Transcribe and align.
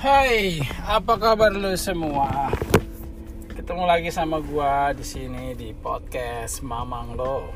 Hai, 0.00 0.64
apa 0.88 1.20
kabar 1.20 1.52
lu 1.52 1.76
semua? 1.76 2.48
Ketemu 3.52 3.84
lagi 3.84 4.08
sama 4.08 4.40
gua 4.40 4.96
di 4.96 5.04
sini 5.04 5.52
di 5.52 5.76
podcast 5.76 6.64
Mamang 6.64 7.20
Lo. 7.20 7.52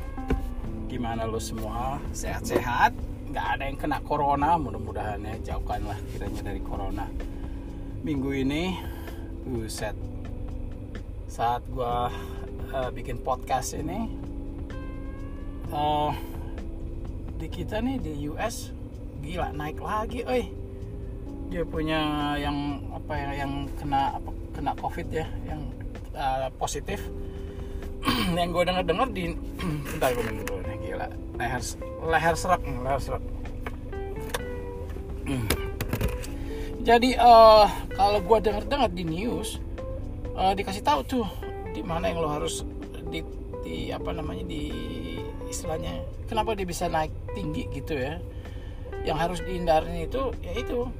Gimana 0.85 1.25
lu 1.25 1.41
semua? 1.41 1.97
Sehat-sehat? 2.13 2.93
Gak 3.33 3.47
ada 3.57 3.65
yang 3.65 3.81
kena 3.81 3.97
corona, 4.05 4.61
mudah-mudahan 4.61 5.25
ya 5.25 5.57
jauhkanlah 5.57 5.97
kiranya 6.13 6.53
dari 6.53 6.61
corona. 6.61 7.09
Minggu 8.05 8.29
ini, 8.37 8.77
buset. 9.49 9.97
Saat 11.25 11.65
gua 11.73 12.13
uh, 12.69 12.93
bikin 12.93 13.25
podcast 13.25 13.73
ini, 13.73 14.05
uh, 15.73 16.13
di 17.41 17.49
kita 17.49 17.81
nih 17.81 17.97
di 17.97 18.29
US 18.29 18.69
gila 19.25 19.49
naik 19.49 19.81
lagi, 19.81 20.21
oi 20.29 20.64
dia 21.55 21.63
punya 21.63 22.35
yang 22.35 22.83
apa 22.91 23.15
ya 23.15 23.47
yang 23.47 23.63
kena 23.79 24.19
apa 24.19 24.27
kena 24.51 24.75
covid 24.75 25.07
ya 25.07 25.23
yang 25.47 25.63
uh, 26.11 26.51
positif. 26.59 26.99
Yang 28.37 28.49
gue 28.53 28.63
denger 28.69 28.83
dengar 28.85 29.07
di 29.15 29.33
bentar 29.95 30.13
gue 30.13 30.23
minum 30.29 30.43
dulu 30.45 30.61
nih 30.67 30.77
gila. 30.83 31.07
Leher 31.39 31.61
leher 32.05 32.35
serak 32.35 32.61
leher 32.61 32.99
serak. 32.99 33.23
Jadi 36.87 37.15
uh, 37.17 37.65
kalau 37.95 38.19
gue 38.19 38.37
denger 38.45 38.63
dengar 38.67 38.91
di 38.91 39.07
news 39.07 39.57
uh, 40.35 40.51
dikasih 40.53 40.83
tahu 40.83 41.01
tuh 41.07 41.25
di 41.71 41.81
mana 41.81 42.11
yang 42.11 42.19
lo 42.19 42.29
harus 42.29 42.67
di, 43.09 43.23
di 43.63 43.89
apa 43.95 44.11
namanya 44.11 44.43
di 44.43 44.69
istilahnya 45.49 46.03
kenapa 46.27 46.53
dia 46.53 46.67
bisa 46.67 46.91
naik 46.91 47.15
tinggi 47.31 47.63
gitu 47.71 47.95
ya. 47.95 48.19
Yang 49.07 49.17
harus 49.17 49.39
dihindarin 49.39 50.03
itu 50.03 50.35
ya 50.45 50.53
itu 50.61 50.91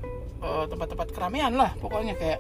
Eh, 0.45 0.65
tempat-tempat 0.69 1.09
keramaian 1.09 1.49
lah 1.57 1.73
pokoknya 1.81 2.13
kayak 2.13 2.39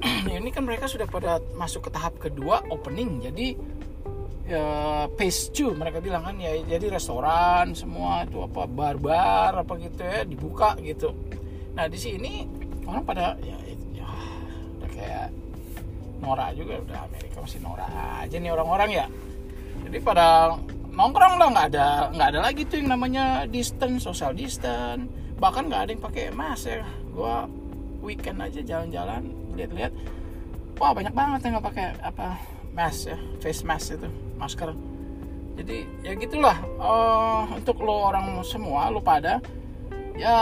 ini 0.40 0.48
kan 0.48 0.64
mereka 0.64 0.88
sudah 0.88 1.04
pada 1.04 1.44
masuk 1.60 1.88
ke 1.88 1.90
tahap 1.92 2.16
kedua 2.16 2.64
opening 2.72 3.20
jadi 3.20 3.52
ya 4.48 4.64
phase 5.12 5.52
2 5.52 5.76
mereka 5.76 6.00
bilang 6.00 6.24
kan 6.24 6.40
ya 6.40 6.56
jadi 6.64 6.96
restoran 6.96 7.76
semua 7.76 8.24
itu 8.24 8.40
apa 8.40 8.64
bar-bar 8.64 9.60
apa 9.60 9.72
gitu 9.76 10.00
ya 10.00 10.24
dibuka 10.24 10.72
gitu. 10.80 11.12
Nah 11.76 11.84
di 11.84 12.00
sini 12.00 12.48
orang 12.88 13.04
pada 13.04 13.36
ya, 13.44 13.56
ya 13.92 14.08
udah 14.80 14.90
kayak 14.92 15.28
Nora 16.24 16.48
juga 16.56 16.80
udah 16.80 16.98
Amerika 17.08 17.44
masih 17.44 17.60
Nora 17.60 17.88
aja 18.24 18.36
nih 18.40 18.50
orang-orang 18.56 18.90
ya. 19.04 19.06
Jadi 19.84 19.96
pada 20.00 20.56
nongkrong 20.92 21.34
lah 21.36 21.48
nggak 21.52 21.68
ada 21.76 21.88
nggak 22.08 22.28
ada 22.32 22.40
lagi 22.40 22.62
tuh 22.64 22.80
yang 22.80 22.96
namanya 22.96 23.44
distance 23.48 24.08
social 24.08 24.32
distance 24.32 25.08
bahkan 25.36 25.68
nggak 25.68 25.80
ada 25.88 25.90
yang 25.92 26.04
pakai 26.04 26.32
mask 26.32 26.72
ya 26.72 27.03
gue 27.14 27.34
weekend 28.02 28.42
aja 28.42 28.60
jalan-jalan 28.60 29.30
lihat-lihat 29.54 29.94
wah 30.76 30.90
banyak 30.90 31.14
banget 31.14 31.40
yang 31.46 31.52
nggak 31.56 31.66
pakai 31.70 31.86
apa 32.02 32.26
mask 32.74 33.14
ya 33.14 33.18
face 33.38 33.62
mask 33.62 33.94
itu 33.94 34.10
masker. 34.34 34.74
Jadi 35.54 35.86
ya 36.02 36.12
gitulah 36.18 36.58
uh, 36.82 37.46
untuk 37.54 37.78
lo 37.86 38.10
orang 38.10 38.42
semua 38.42 38.90
lo 38.90 38.98
pada 38.98 39.38
ya 40.18 40.34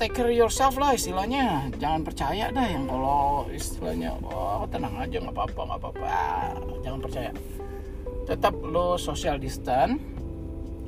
take 0.00 0.16
care 0.16 0.32
yourself 0.32 0.80
lah 0.80 0.96
istilahnya. 0.96 1.68
Jangan 1.76 2.00
percaya 2.08 2.48
dah 2.48 2.66
yang 2.66 2.88
kalau 2.88 3.44
istilahnya 3.52 4.16
wah 4.24 4.64
tenang 4.72 4.96
aja 4.96 5.20
nggak 5.20 5.36
apa-apa 5.36 5.60
nggak 5.68 5.80
apa-apa. 5.84 6.16
Jangan 6.80 7.00
percaya. 7.04 7.30
Tetap 8.24 8.54
lo 8.64 8.96
social 8.96 9.36
distance. 9.36 10.00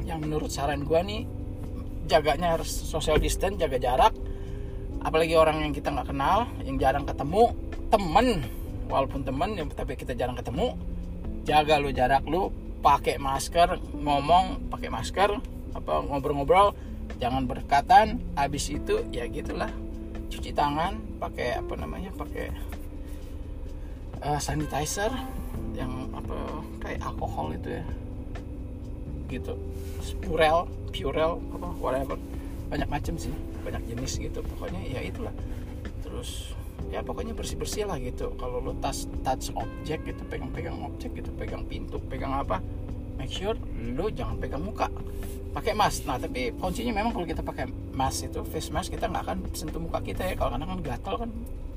Yang 0.09 0.19
menurut 0.25 0.49
saran 0.49 0.89
gue 0.89 1.01
nih 1.05 1.23
jaganya 2.09 2.57
harus 2.57 2.73
social 2.73 3.21
distance 3.21 3.61
jaga 3.61 3.77
jarak 3.77 4.17
apalagi 5.01 5.35
orang 5.37 5.65
yang 5.65 5.73
kita 5.73 5.89
nggak 5.89 6.13
kenal 6.13 6.49
yang 6.65 6.77
jarang 6.77 7.05
ketemu 7.09 7.53
temen. 7.89 8.29
Walaupun 8.91 9.23
temen 9.23 9.51
yang 9.55 9.67
tapi 9.71 9.95
kita 9.95 10.13
jarang 10.19 10.37
ketemu. 10.37 10.75
Jaga 11.47 11.81
lu 11.81 11.91
jarak 11.95 12.27
lu 12.27 12.53
pakai 12.81 13.17
masker 13.17 13.81
ngomong 13.97 14.69
pakai 14.69 14.89
masker 14.93 15.31
apa 15.73 15.93
ngobrol-ngobrol. 16.05 16.77
Jangan 17.21 17.45
berdekatan 17.45 18.21
habis 18.37 18.69
itu 18.69 19.05
ya 19.13 19.25
gitulah. 19.29 19.71
Cuci 20.31 20.55
tangan 20.55 20.99
pakai 21.19 21.59
apa 21.59 21.75
namanya 21.75 22.11
pakai 22.15 22.55
uh, 24.25 24.41
sanitizer 24.41 25.11
yang 25.75 26.09
apa 26.13 26.37
kayak 26.83 27.01
alkohol 27.03 27.55
itu 27.55 27.79
ya. 27.81 27.85
Gitu. 29.31 29.55
Purel 30.21 30.67
purel 30.91 31.39
apa 31.57 31.69
whatever. 31.79 32.19
Banyak 32.71 32.89
macam 32.91 33.15
sih 33.19 33.35
banyak 33.61 33.83
jenis 33.95 34.19
gitu. 34.21 34.41
Pokoknya 34.45 34.81
ya 34.85 35.01
itulah. 35.05 35.33
Terus 36.03 36.57
ya 36.89 37.05
pokoknya 37.05 37.37
bersih 37.37 37.57
bersih 37.61 37.85
lah 37.87 38.01
gitu. 38.01 38.35
Kalau 38.41 38.59
lo 38.61 38.73
touch 38.81 39.07
touch 39.23 39.53
objek 39.55 40.03
gitu 40.09 40.23
pegang 40.27 40.51
pegang 40.51 40.77
objek 40.83 41.15
gitu 41.17 41.31
pegang 41.37 41.63
pintu 41.69 42.01
pegang 42.09 42.35
apa 42.35 42.59
make 43.21 43.31
sure 43.31 43.55
lo 43.97 44.09
jangan 44.09 44.41
pegang 44.41 44.65
muka. 44.65 44.89
Pakai 45.51 45.75
mask. 45.75 46.07
Nah 46.07 46.17
tapi 46.17 46.55
kuncinya 46.57 46.95
memang 46.95 47.13
kalau 47.13 47.27
kita 47.27 47.43
pakai 47.43 47.69
mask 47.95 48.31
itu 48.31 48.41
face 48.47 48.71
mask 48.71 48.95
kita 48.95 49.11
nggak 49.11 49.23
akan 49.29 49.39
sentuh 49.53 49.83
muka 49.83 50.01
kita 50.01 50.25
ya. 50.25 50.35
Kalau 50.35 50.57
kadang 50.57 50.69
kan 50.79 50.81
gatal 50.81 51.15
kan 51.27 51.31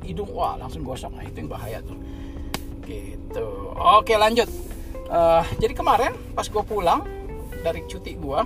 hidung 0.04 0.30
wah 0.36 0.60
langsung 0.60 0.84
gosok 0.84 1.16
nah 1.16 1.24
itu 1.24 1.44
yang 1.44 1.50
bahaya 1.52 1.80
tuh. 1.84 1.98
Gitu. 2.84 3.48
Oke 3.76 4.20
lanjut. 4.20 4.48
Uh, 5.08 5.44
jadi 5.60 5.76
kemarin 5.76 6.16
pas 6.34 6.48
gue 6.48 6.64
pulang 6.64 7.04
dari 7.64 7.86
cuti 7.86 8.18
gue 8.18 8.40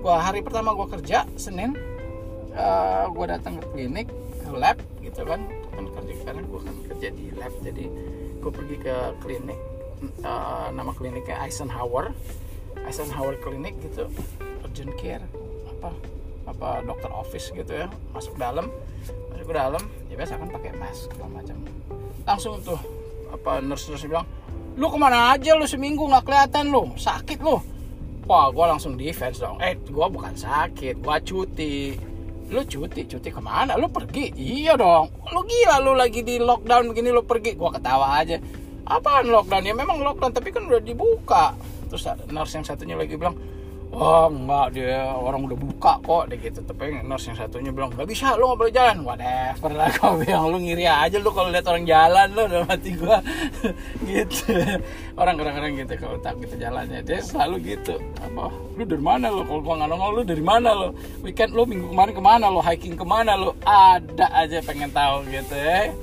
gua 0.00 0.16
hari 0.22 0.40
pertama 0.40 0.72
gue 0.72 0.86
kerja 0.90 1.28
senin 1.36 1.76
uh, 2.54 2.62
eh, 2.62 3.04
gue 3.10 3.26
datang 3.28 3.54
ke 3.60 3.66
klinik 3.74 4.08
ke 4.40 4.50
lab 4.54 4.78
gitu 5.02 5.22
kan. 5.26 5.40
Kan 5.74 5.84
kerja 5.90 6.12
karena 6.24 6.42
gue 6.46 6.60
kan 6.62 6.74
kerja 6.90 7.08
di 7.12 7.26
lab. 7.34 7.52
Jadi 7.60 7.84
gue 8.40 8.52
pergi 8.52 8.76
ke 8.80 8.96
klinik 9.22 9.58
uh, 10.22 10.68
nama 10.70 10.90
kliniknya 10.94 11.36
Eisenhower. 11.42 12.14
Eisenhower 12.86 13.38
klinik 13.42 13.74
gitu. 13.82 14.06
Urgent 14.62 14.94
care 14.98 15.24
apa 15.68 15.90
apa 16.44 16.68
dokter 16.86 17.10
office 17.10 17.50
gitu 17.50 17.72
ya. 17.74 17.86
Masuk 18.14 18.38
dalam 18.38 18.70
masuk 19.34 19.46
ke 19.50 19.54
dalam. 19.54 19.82
Ya 20.10 20.14
biasa 20.18 20.38
kan 20.38 20.48
pakai 20.50 20.72
mask 20.78 21.10
segala 21.10 21.42
macam. 21.42 21.56
Langsung 22.24 22.62
tuh 22.62 22.80
apa 23.34 23.58
nurse 23.58 23.90
nurse 23.90 24.06
bilang 24.06 24.26
lu 24.74 24.90
ke 24.90 24.98
mana 24.98 25.34
aja 25.34 25.54
lu 25.54 25.66
seminggu? 25.66 26.06
Nggak 26.06 26.24
kelihatan 26.26 26.70
lu. 26.70 26.90
Sakit 26.98 27.38
lu. 27.42 27.62
Wah 28.24 28.48
gue 28.48 28.64
langsung 28.64 28.96
defense 28.96 29.38
dong. 29.38 29.60
Eh 29.60 29.76
gue 29.78 30.06
bukan 30.08 30.34
sakit 30.34 30.98
gue 30.98 31.16
cuti 31.28 31.76
lu 32.50 32.60
cuti 32.64 33.08
cuti 33.08 33.28
ke 33.32 33.40
mana? 33.40 33.76
Lu 33.80 33.88
pergi? 33.88 34.32
Iya 34.36 34.76
dong. 34.76 35.08
Lu 35.32 35.40
gila 35.44 35.80
lu 35.80 35.96
lagi 35.96 36.20
di 36.20 36.36
lockdown 36.36 36.92
begini 36.92 37.08
lu 37.14 37.24
pergi. 37.24 37.56
Gua 37.56 37.72
ketawa 37.72 38.20
aja. 38.20 38.36
Apaan 38.84 39.32
lockdown? 39.32 39.64
Ya 39.64 39.72
memang 39.72 40.00
lockdown 40.04 40.32
tapi 40.34 40.52
kan 40.52 40.68
udah 40.68 40.82
dibuka. 40.82 41.56
Terus 41.88 42.04
nurse 42.28 42.60
yang 42.60 42.66
satunya 42.66 42.96
lagi 42.98 43.16
bilang 43.16 43.38
oh 43.94 44.26
enggak 44.26 44.66
dia 44.74 45.14
orang 45.14 45.46
udah 45.46 45.58
buka 45.58 45.92
kok. 46.02 46.22
Deh 46.30 46.38
gitu 46.38 46.60
tapi 46.66 46.98
nurse 47.02 47.30
yang 47.30 47.38
satunya 47.38 47.70
bilang 47.70 47.94
nggak 47.94 48.08
bisa 48.10 48.34
lu 48.34 48.50
nggak 48.50 48.60
boleh 48.60 48.74
jalan. 48.74 48.96
Whatever 49.06 49.70
lah 49.72 49.88
kau 49.98 50.18
bilang 50.18 50.50
lu 50.50 50.58
ngiri 50.58 50.84
aja 50.84 51.16
lu 51.22 51.30
kalau 51.30 51.48
lihat 51.54 51.66
orang 51.70 51.84
jalan 51.86 52.28
lu 52.34 52.42
udah 52.50 52.60
mati 52.66 52.90
gua. 52.98 53.18
Gitu. 54.08 54.52
Orang 55.14 55.38
kadang-kadang 55.38 55.72
gitu 55.78 55.94
kalau 55.96 56.16
tak 56.18 56.34
kita 56.42 56.54
jalannya. 56.58 57.00
Dia 57.06 57.18
selalu 57.22 57.56
gitu. 57.74 57.94
Apa 58.20 58.50
lu 58.74 58.82
dari 58.82 59.02
mana 59.02 59.30
lo 59.30 59.42
kalau 59.46 59.60
gua 59.62 59.74
nggak 59.78 59.90
nongol 59.94 60.10
lu 60.18 60.22
dari 60.26 60.44
mana 60.44 60.68
lo 60.74 60.88
weekend 61.22 61.54
lu 61.54 61.62
minggu 61.62 61.86
kemarin 61.94 62.12
ke 62.12 62.22
mana 62.22 62.46
lo 62.50 62.60
hiking 62.60 62.98
ke 62.98 63.06
mana 63.06 63.38
lo 63.38 63.54
ada 63.62 64.26
aja 64.34 64.58
pengen 64.66 64.90
tahu 64.90 65.22
gitu 65.30 65.54
ya 65.54 65.94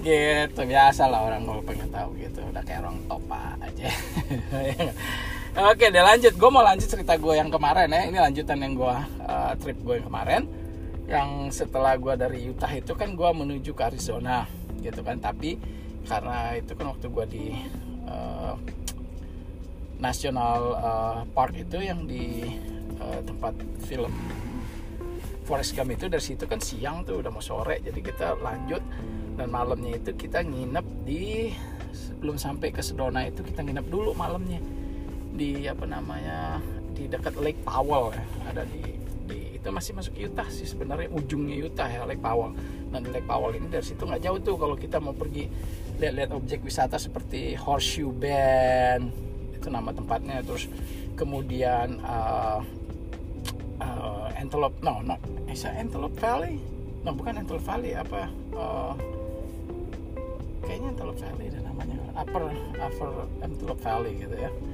gitu 0.00 0.64
biasa 0.64 1.12
lah 1.12 1.28
orang 1.28 1.44
kalau 1.44 1.60
pengen 1.60 1.88
tahu 1.92 2.16
gitu. 2.16 2.40
Udah 2.48 2.64
kayak 2.64 2.80
orang 2.88 2.96
topa 3.04 3.42
aja 3.60 3.88
Oke, 5.60 5.92
deh 5.92 6.00
lanjut. 6.00 6.32
Gue 6.40 6.48
mau 6.48 6.64
lanjut 6.64 6.88
cerita 6.88 7.20
gue 7.20 7.36
yang 7.36 7.52
kemarin 7.52 7.92
ya. 7.92 8.08
Ini 8.08 8.16
lanjutan 8.16 8.64
yang 8.64 8.72
gue 8.80 8.96
uh, 9.28 9.52
trip 9.60 9.76
gue 9.84 10.00
yang 10.00 10.08
kemarin. 10.08 10.42
Yang 11.04 11.28
setelah 11.52 12.00
gue 12.00 12.14
dari 12.16 12.48
Utah 12.48 12.72
itu 12.72 12.96
kan 12.96 13.12
gue 13.12 13.28
menuju 13.28 13.76
ke 13.76 13.82
Arizona, 13.92 14.48
gitu 14.80 15.04
kan. 15.04 15.20
Tapi 15.20 15.60
karena 16.08 16.56
itu 16.56 16.72
kan 16.72 16.96
waktu 16.96 17.06
gue 17.12 17.24
di 17.28 17.44
uh, 18.08 18.56
National 20.00 20.60
uh, 20.80 21.20
Park 21.28 21.52
itu 21.60 21.76
yang 21.76 22.08
di 22.08 22.56
uh, 22.96 23.20
tempat 23.20 23.52
film 23.84 24.16
Forest 25.44 25.76
Gump 25.76 25.92
itu 25.92 26.08
dari 26.08 26.24
situ 26.24 26.48
kan 26.48 26.56
siang 26.56 27.04
tuh 27.04 27.20
udah 27.20 27.28
mau 27.28 27.44
sore 27.44 27.84
jadi 27.84 28.00
kita 28.00 28.40
lanjut 28.40 28.80
dan 29.36 29.50
malamnya 29.52 29.98
itu 29.98 30.16
kita 30.16 30.40
nginep 30.40 30.86
di 31.04 31.52
sebelum 31.90 32.38
sampai 32.38 32.70
ke 32.70 32.80
Sedona 32.80 33.26
itu 33.26 33.42
kita 33.42 33.60
nginep 33.66 33.86
dulu 33.90 34.14
malamnya 34.14 34.62
di 35.30 35.66
apa 35.70 35.86
namanya 35.86 36.58
di 36.94 37.06
dekat 37.06 37.38
Lake 37.38 37.62
Powell 37.62 38.12
ya 38.12 38.24
ada 38.50 38.62
di, 38.66 38.82
di 39.30 39.38
itu 39.60 39.68
masih 39.68 39.92
masuk 39.92 40.14
Utah 40.16 40.48
sih 40.48 40.64
sebenarnya 40.64 41.12
ujungnya 41.12 41.56
Utah 41.60 41.88
ya 41.88 42.08
Lake 42.08 42.24
Powell. 42.24 42.56
Dan 42.90 43.06
di 43.06 43.10
Lake 43.12 43.28
Powell 43.28 43.54
ini 43.54 43.68
dari 43.70 43.84
situ 43.84 44.02
nggak 44.02 44.22
jauh 44.24 44.38
tuh 44.42 44.56
kalau 44.56 44.74
kita 44.74 44.98
mau 44.98 45.14
pergi 45.14 45.46
lihat-lihat 46.00 46.32
objek 46.32 46.64
wisata 46.64 46.96
seperti 46.96 47.54
Horseshoe 47.54 48.10
Bend 48.10 49.12
itu 49.54 49.68
nama 49.68 49.92
tempatnya. 49.92 50.40
Terus 50.42 50.66
kemudian 51.14 52.00
uh, 52.00 52.64
uh, 53.84 54.26
Antelope 54.40 54.80
no 54.80 55.04
no 55.04 55.20
is 55.46 55.62
Antelope 55.68 56.16
Valley? 56.18 56.56
Nah 57.04 57.12
bukan 57.12 57.44
Antelope 57.44 57.64
Valley 57.68 57.92
apa 57.94 58.32
uh, 58.56 58.96
kayaknya 60.64 60.96
Antelope 60.96 61.20
Valley 61.20 61.46
dan 61.52 61.62
namanya. 61.68 61.96
Upper 62.16 62.48
Upper 62.80 63.10
Antelope 63.44 63.82
Valley 63.84 64.12
gitu 64.24 64.36
ya. 64.40 64.50
nah, 64.50 64.69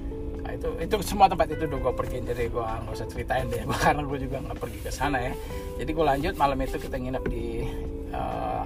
itu 0.52 0.68
itu 0.78 0.94
semua 1.02 1.26
tempat 1.26 1.50
itu 1.50 1.64
udah 1.66 1.80
gue 1.80 1.94
pergi 1.96 2.18
jadi 2.22 2.44
gue 2.50 2.64
nggak 2.64 2.94
usah 2.94 3.08
ceritain 3.08 3.46
deh. 3.48 3.62
Karena 3.84 4.02
gue 4.04 4.18
juga 4.20 4.36
nggak 4.42 4.58
pergi 4.58 4.78
ke 4.84 4.90
sana 4.92 5.18
ya. 5.18 5.32
Jadi 5.80 5.90
gue 5.90 6.04
lanjut 6.04 6.34
malam 6.36 6.58
itu 6.62 6.76
kita 6.78 6.96
nginep 6.98 7.24
di 7.30 7.46
uh, 8.12 8.64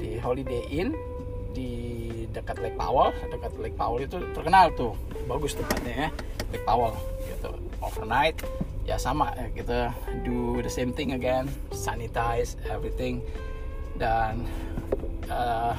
di 0.00 0.16
Holiday 0.18 0.62
Inn 0.72 0.96
di 1.52 1.72
dekat 2.30 2.62
Lake 2.62 2.78
Powell. 2.78 3.12
Dekat 3.28 3.52
Lake 3.60 3.76
Powell 3.76 4.02
itu 4.06 4.16
terkenal 4.32 4.72
tuh 4.74 4.96
bagus 5.28 5.54
tempatnya 5.54 5.94
ya 6.06 6.08
Lake 6.54 6.66
Powell 6.66 6.94
gitu. 7.28 7.50
Overnight 7.80 8.36
ya 8.88 8.96
sama 8.96 9.30
ya 9.36 9.46
kita 9.54 9.78
do 10.24 10.58
the 10.64 10.72
same 10.72 10.90
thing 10.90 11.12
again 11.12 11.46
sanitize 11.70 12.56
everything. 12.66 13.20
Dan 14.00 14.48
uh, 15.28 15.76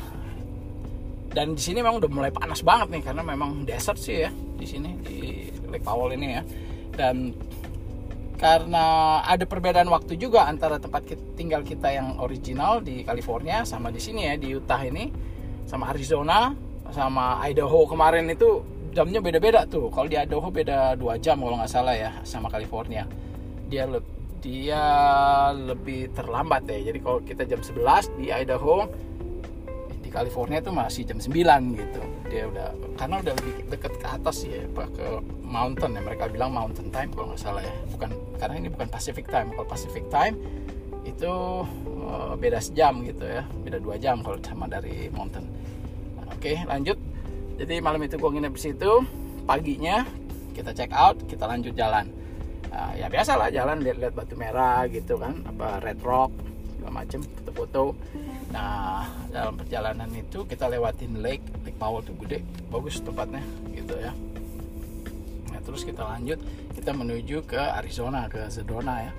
dan 1.31 1.56
di 1.56 1.62
sini 1.63 1.79
memang 1.79 2.03
udah 2.03 2.12
mulai 2.12 2.31
panas 2.31 2.59
banget 2.59 2.91
nih 2.91 3.01
karena 3.07 3.24
memang 3.24 3.63
desert 3.63 3.95
sih 3.95 4.27
ya 4.27 4.29
di 4.62 4.68
sini 4.69 4.94
di 5.02 5.50
Lake 5.74 5.81
Powell 5.81 6.13
ini 6.13 6.28
ya. 6.38 6.42
Dan 6.94 7.34
karena 8.38 9.22
ada 9.25 9.46
perbedaan 9.46 9.90
waktu 9.90 10.18
juga 10.18 10.46
antara 10.46 10.78
tempat 10.78 11.06
tinggal 11.34 11.66
kita 11.66 11.90
yang 11.94 12.18
original 12.22 12.81
di 12.81 13.02
California 13.02 13.66
sama 13.66 13.90
di 13.90 14.02
sini 14.02 14.30
ya 14.30 14.34
di 14.38 14.54
Utah 14.54 14.81
ini 14.81 15.10
sama 15.66 15.90
Arizona 15.90 16.54
sama 16.94 17.42
Idaho. 17.46 17.90
Kemarin 17.90 18.30
itu 18.30 18.62
jamnya 18.94 19.24
beda-beda 19.24 19.66
tuh. 19.66 19.90
Kalau 19.90 20.06
di 20.10 20.18
Idaho 20.18 20.50
beda 20.52 20.94
dua 20.98 21.18
jam 21.18 21.42
kalau 21.42 21.58
nggak 21.58 21.72
salah 21.72 21.96
ya 21.96 22.12
sama 22.25 22.50
California. 22.50 23.06
Dia 23.72 23.88
le 23.88 24.02
dia 24.42 24.84
lebih 25.54 26.10
terlambat 26.18 26.66
ya. 26.66 26.92
Jadi 26.92 27.00
kalau 27.00 27.22
kita 27.22 27.46
jam 27.46 27.62
11 27.62 28.10
di 28.18 28.34
Idaho 28.34 28.90
California 30.12 30.60
itu 30.60 30.72
masih 30.75 31.08
jam 31.08 31.18
9 31.18 31.80
gitu. 31.80 32.02
Dia 32.28 32.44
udah 32.52 32.68
karena 33.00 33.16
udah 33.24 33.34
lebih 33.40 33.54
dekat 33.72 33.94
ke 33.96 34.08
atas 34.08 34.44
ya 34.44 34.62
ke 34.75 35.08
mountain 35.42 35.96
ya. 35.96 36.02
Mereka 36.04 36.28
bilang 36.30 36.52
mountain 36.52 36.92
time 36.92 37.10
kalau 37.16 37.31
nggak 37.31 37.42
salah 37.42 37.63
ya. 37.63 37.74
Bukan 37.96 38.12
karena 38.36 38.56
ini 38.60 38.68
bukan 38.68 38.88
Pacific 38.92 39.25
time. 39.31 39.56
Kalau 39.56 39.68
Pacific 39.68 40.04
time 40.12 40.36
itu 41.08 41.34
uh, 42.04 42.36
beda 42.36 42.60
sejam 42.60 43.00
gitu 43.08 43.24
ya. 43.24 43.48
Beda 43.63 43.80
dua 43.80 43.96
jam 43.96 44.19
kalau 44.19 44.38
sama 44.44 44.68
dari 44.68 45.08
mountain. 45.16 45.48
Oke 46.28 46.60
lanjut. 46.68 47.00
Jadi 47.56 47.80
malam 47.80 48.04
itu 48.04 48.19
gue 48.19 48.30
nginep 48.36 48.54
di 48.54 48.62
situ. 48.62 48.92
Paginya 49.48 50.04
kita 50.52 50.75
check 50.75 50.92
out 50.92 51.16
kita 51.25 51.48
lanjut 51.48 51.72
jalan. 51.72 52.12
Uh, 52.72 52.96
ya 53.00 53.08
biasa 53.12 53.36
lah 53.36 53.52
jalan 53.52 53.84
lihat-lihat 53.84 54.16
batu 54.16 54.40
merah 54.40 54.88
gitu 54.88 55.19
kan 55.19 55.44
apa 55.44 55.84
red 55.84 56.00
rock 56.08 56.31
segala 56.80 57.04
macem 57.04 57.19
foto-foto 57.19 57.94
nah 58.51 59.07
dalam 59.31 59.56
perjalanan 59.56 60.12
itu 60.12 60.44
kita 60.44 60.68
lewatin 60.68 61.24
lake 61.24 61.44
lake 61.63 61.77
Powell 61.80 62.03
tuh 62.03 62.15
gede 62.24 62.44
bagus 62.68 63.00
tempatnya 63.00 63.44
gitu 63.71 63.95
ya. 63.98 64.12
Terus 65.62 65.88
kita 65.88 66.03
lanjut 66.03 66.42
kita 66.75 66.92
menuju 66.92 67.48
ke 67.48 67.62
Arizona 67.62 68.27
ke 68.27 68.50
Sedona 68.51 69.07
ya. 69.07 69.13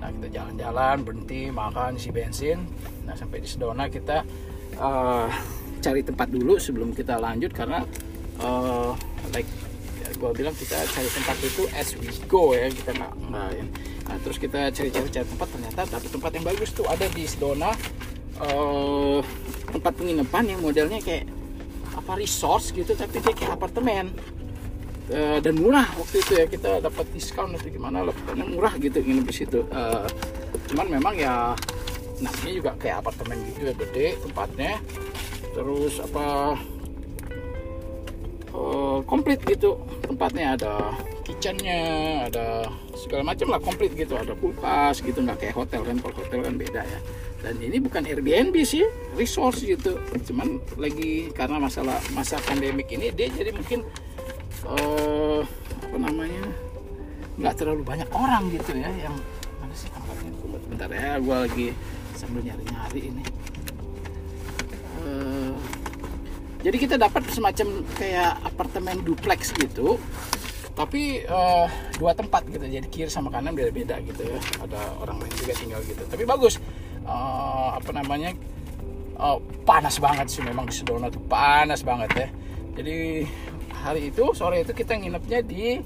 Nah 0.00 0.08
kita 0.16 0.26
jalan-jalan 0.32 0.96
berhenti 1.04 1.52
makan 1.52 2.00
isi 2.00 2.08
bensin. 2.08 2.64
Nah 3.04 3.12
sampai 3.12 3.44
di 3.44 3.48
Sedona 3.50 3.84
kita 3.90 4.24
uh, 4.80 5.28
cari 5.84 6.00
tempat 6.00 6.32
dulu 6.32 6.56
sebelum 6.56 6.96
kita 6.96 7.20
lanjut 7.20 7.52
karena 7.52 7.84
uh, 8.40 8.96
like 9.36 9.48
gue 10.20 10.30
bilang 10.36 10.52
kita 10.52 10.76
cari 10.84 11.08
tempat 11.08 11.36
itu 11.40 11.62
as 11.72 11.96
we 11.96 12.12
go 12.28 12.52
ya 12.52 12.68
kita 12.68 12.92
nggak 12.92 13.12
nggak 13.32 13.48
ya. 13.56 13.64
nah 14.04 14.16
terus 14.20 14.36
kita 14.36 14.68
cari-cari 14.68 15.08
cari 15.08 15.26
tempat 15.32 15.48
ternyata 15.48 15.80
tapi 15.88 16.06
tempat 16.12 16.30
yang 16.36 16.44
bagus 16.44 16.70
tuh 16.76 16.84
ada 16.84 17.08
di 17.08 17.24
Sedona 17.24 17.72
uh, 18.40 19.20
tempat 19.70 19.92
penginapan 19.94 20.56
yang 20.56 20.60
modelnya 20.64 20.98
kayak 20.98 21.28
apa 21.94 22.16
resource 22.16 22.72
gitu 22.72 22.96
tapi 22.96 23.20
dia 23.20 23.32
kayak 23.36 23.54
apartemen. 23.60 24.10
Uh, 25.10 25.42
dan 25.42 25.58
murah 25.58 25.90
waktu 25.98 26.22
itu 26.22 26.32
ya 26.38 26.46
kita 26.46 26.78
dapat 26.78 27.02
diskon 27.10 27.50
atau 27.58 27.66
gimana 27.66 28.06
lah 28.06 28.14
pokoknya 28.14 28.46
murah 28.46 28.74
gitu 28.78 29.02
nginep 29.02 29.26
di 29.26 29.34
situ. 29.34 29.66
Uh, 29.74 30.06
cuman 30.70 30.86
memang 30.86 31.14
ya 31.18 31.58
namanya 32.22 32.52
juga 32.54 32.70
kayak 32.78 33.02
apartemen 33.02 33.42
gitu 33.50 33.70
ya 33.70 33.74
gede 33.74 34.06
tempatnya. 34.22 34.78
Terus 35.50 35.98
apa 35.98 36.54
uh, 38.54 38.98
komplit 39.02 39.42
gitu 39.42 39.82
tempatnya. 40.06 40.54
Ada 40.54 40.94
kitchennya 41.26 41.80
ada 42.30 42.70
segala 42.94 43.34
macam 43.34 43.50
lah 43.50 43.58
komplit 43.58 43.90
gitu. 43.98 44.14
Ada 44.14 44.38
kulkas 44.38 45.02
gitu 45.02 45.26
nggak 45.26 45.42
kayak 45.42 45.58
hotel 45.58 45.82
kan 45.82 45.96
kalau 45.98 46.14
hotel 46.22 46.40
kan 46.46 46.54
beda 46.54 46.82
ya 46.86 47.00
dan 47.40 47.56
ini 47.56 47.80
bukan 47.80 48.04
Airbnb 48.04 48.52
sih 48.68 48.84
resource 49.16 49.64
gitu. 49.64 49.96
Cuman 50.28 50.60
lagi 50.76 51.32
karena 51.32 51.56
masalah 51.56 51.96
masa 52.12 52.36
pandemik 52.44 52.92
ini 52.92 53.08
dia 53.16 53.32
jadi 53.32 53.50
mungkin 53.56 53.80
uh, 54.68 55.40
apa 55.88 55.96
namanya 55.96 56.44
nggak 57.40 57.54
terlalu 57.56 57.82
banyak 57.82 58.08
orang 58.12 58.52
gitu 58.52 58.76
ya 58.76 58.92
yang 58.92 59.16
mana 59.60 59.74
sih 59.74 59.88
tempatnya? 59.88 60.30
Bentar 60.68 60.90
ya 60.92 61.16
gue 61.16 61.36
lagi 61.36 61.68
sambil 62.14 62.44
nyari-nyari 62.44 63.00
ini. 63.08 63.24
Uh, 65.00 65.56
jadi 66.60 66.76
kita 66.76 66.94
dapat 67.00 67.24
semacam 67.32 67.80
kayak 67.96 68.36
apartemen 68.44 69.00
duplex 69.00 69.56
gitu. 69.56 69.96
Tapi 70.70 71.26
uh, 71.28 71.68
dua 71.98 72.16
tempat 72.16 72.46
gitu 72.48 72.64
jadi 72.64 72.86
kiri 72.88 73.10
sama 73.12 73.28
kanan 73.28 73.56
beda-beda 73.56 73.96
gitu 74.04 74.22
ya. 74.28 74.40
Ada 74.60 74.80
orang 75.00 75.24
lain 75.24 75.34
juga 75.40 75.52
tinggal 75.56 75.80
gitu. 75.88 76.04
Tapi 76.04 76.24
bagus 76.28 76.60
uh, 77.10 77.74
apa 77.74 77.90
namanya? 77.90 78.30
Uh, 79.20 79.36
panas 79.66 80.00
banget 80.00 80.30
sih 80.30 80.40
memang 80.40 80.70
di 80.70 80.72
Sedona 80.72 81.10
tuh. 81.10 81.20
Panas 81.26 81.82
banget 81.82 82.10
ya. 82.14 82.28
Jadi 82.78 83.26
hari 83.82 84.14
itu 84.14 84.30
sore 84.32 84.62
itu 84.62 84.70
kita 84.70 84.94
nginepnya 84.96 85.42
di 85.42 85.82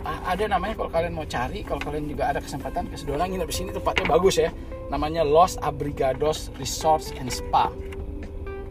ada 0.00 0.48
namanya 0.48 0.80
kalau 0.80 0.88
kalian 0.88 1.12
mau 1.12 1.28
cari 1.28 1.60
kalau 1.60 1.76
kalian 1.76 2.08
juga 2.08 2.32
ada 2.32 2.40
kesempatan 2.40 2.88
ke 2.88 2.96
Sedona 2.96 3.28
nginep 3.28 3.48
di 3.48 3.56
sini 3.56 3.70
tempatnya 3.74 4.06
bagus 4.08 4.36
ya. 4.40 4.52
Namanya 4.88 5.26
Los 5.26 5.60
Abrigados 5.60 6.48
Resorts 6.56 7.12
and 7.20 7.28
Spa. 7.28 7.68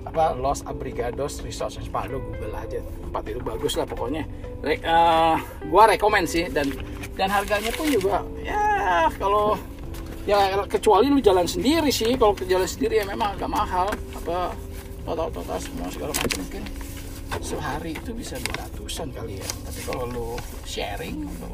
Apa? 0.09 0.33
Los 0.33 0.65
Abrigados 0.65 1.44
Resorts 1.45 1.77
and 1.77 1.85
Spa. 1.85 2.09
Lo 2.09 2.18
google 2.24 2.56
aja 2.57 2.81
tempat 2.81 3.24
itu 3.30 3.42
bagus 3.45 3.77
lah 3.77 3.85
pokoknya. 3.85 4.25
Re 4.65 4.81
uh, 4.81 5.38
gua 5.69 5.92
rekomend 5.92 6.25
sih 6.25 6.50
dan 6.50 6.71
dan 7.13 7.30
harganya 7.30 7.69
pun 7.75 7.92
juga 7.92 8.23
ya 8.42 9.11
kalau 9.19 9.59
ya 10.28 10.59
kecuali 10.68 11.07
lu 11.07 11.19
jalan 11.23 11.45
sendiri 11.45 11.92
sih. 11.94 12.16
Kalau 12.18 12.33
jalan 12.35 12.68
sendiri 12.68 13.04
ya 13.04 13.06
memang 13.07 13.35
agak 13.38 13.49
mahal. 13.52 13.88
Apa 14.18 14.56
total 15.06 15.28
total 15.31 15.57
semua 15.61 15.88
segala 15.92 16.11
macam. 16.16 16.40
Mungkin 16.44 16.64
sehari 17.40 17.94
itu 17.95 18.11
bisa 18.11 18.35
200an 18.42 19.09
kali 19.14 19.40
ya. 19.40 19.47
Tapi 19.69 19.80
kalau 19.85 20.04
lu 20.09 20.28
sharing 20.66 21.23
atau 21.38 21.54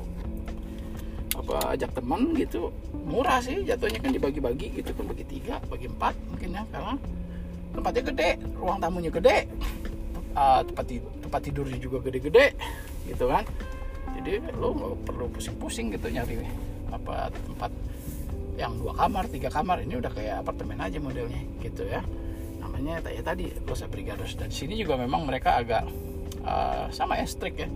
apa 1.36 1.76
ajak 1.76 1.92
teman 1.94 2.32
gitu 2.34 2.72
murah 3.06 3.44
sih. 3.44 3.62
Jatuhnya 3.68 4.00
kan 4.02 4.12
dibagi-bagi 4.16 4.82
gitu 4.82 4.92
kan. 4.96 5.06
Bagi 5.10 5.26
tiga 5.28 5.56
bagi 5.68 5.86
empat 5.92 6.16
mungkin 6.32 6.50
ya. 6.56 6.64
Karena 6.72 6.94
tempatnya 7.76 8.04
gede 8.08 8.30
ruang 8.56 8.80
tamunya 8.80 9.12
gede 9.12 9.52
uh, 10.36 10.64
tempat 10.64 10.86
tempat 10.96 11.42
tidurnya 11.44 11.78
juga 11.80 11.98
gede-gede 12.08 12.56
gitu 13.08 13.28
kan. 13.28 13.44
Jadi 14.16 14.40
lo 14.56 14.72
nggak 14.72 14.92
perlu 15.04 15.26
pusing-pusing 15.34 15.92
gitu 15.92 16.08
nyari 16.08 16.40
apa 16.94 17.28
tempat 17.34 17.72
yang 18.56 18.80
dua 18.80 18.96
kamar 18.96 19.28
tiga 19.28 19.52
kamar 19.52 19.84
ini 19.84 20.00
udah 20.00 20.12
kayak 20.16 20.48
apartemen 20.48 20.80
aja 20.80 20.98
modelnya 21.00 21.44
gitu 21.60 21.84
ya. 21.84 22.00
Namanya 22.64 23.04
ya 23.08 23.22
tadi 23.24 23.52
Los 23.68 23.84
Abrigados 23.84 24.36
dan 24.40 24.52
sini 24.52 24.80
juga 24.80 24.96
memang 24.96 25.28
mereka 25.28 25.60
agak 25.60 25.84
uh, 26.44 26.88
sama 26.92 27.20
ya 27.20 27.28
strict 27.28 27.58
ya. 27.60 27.70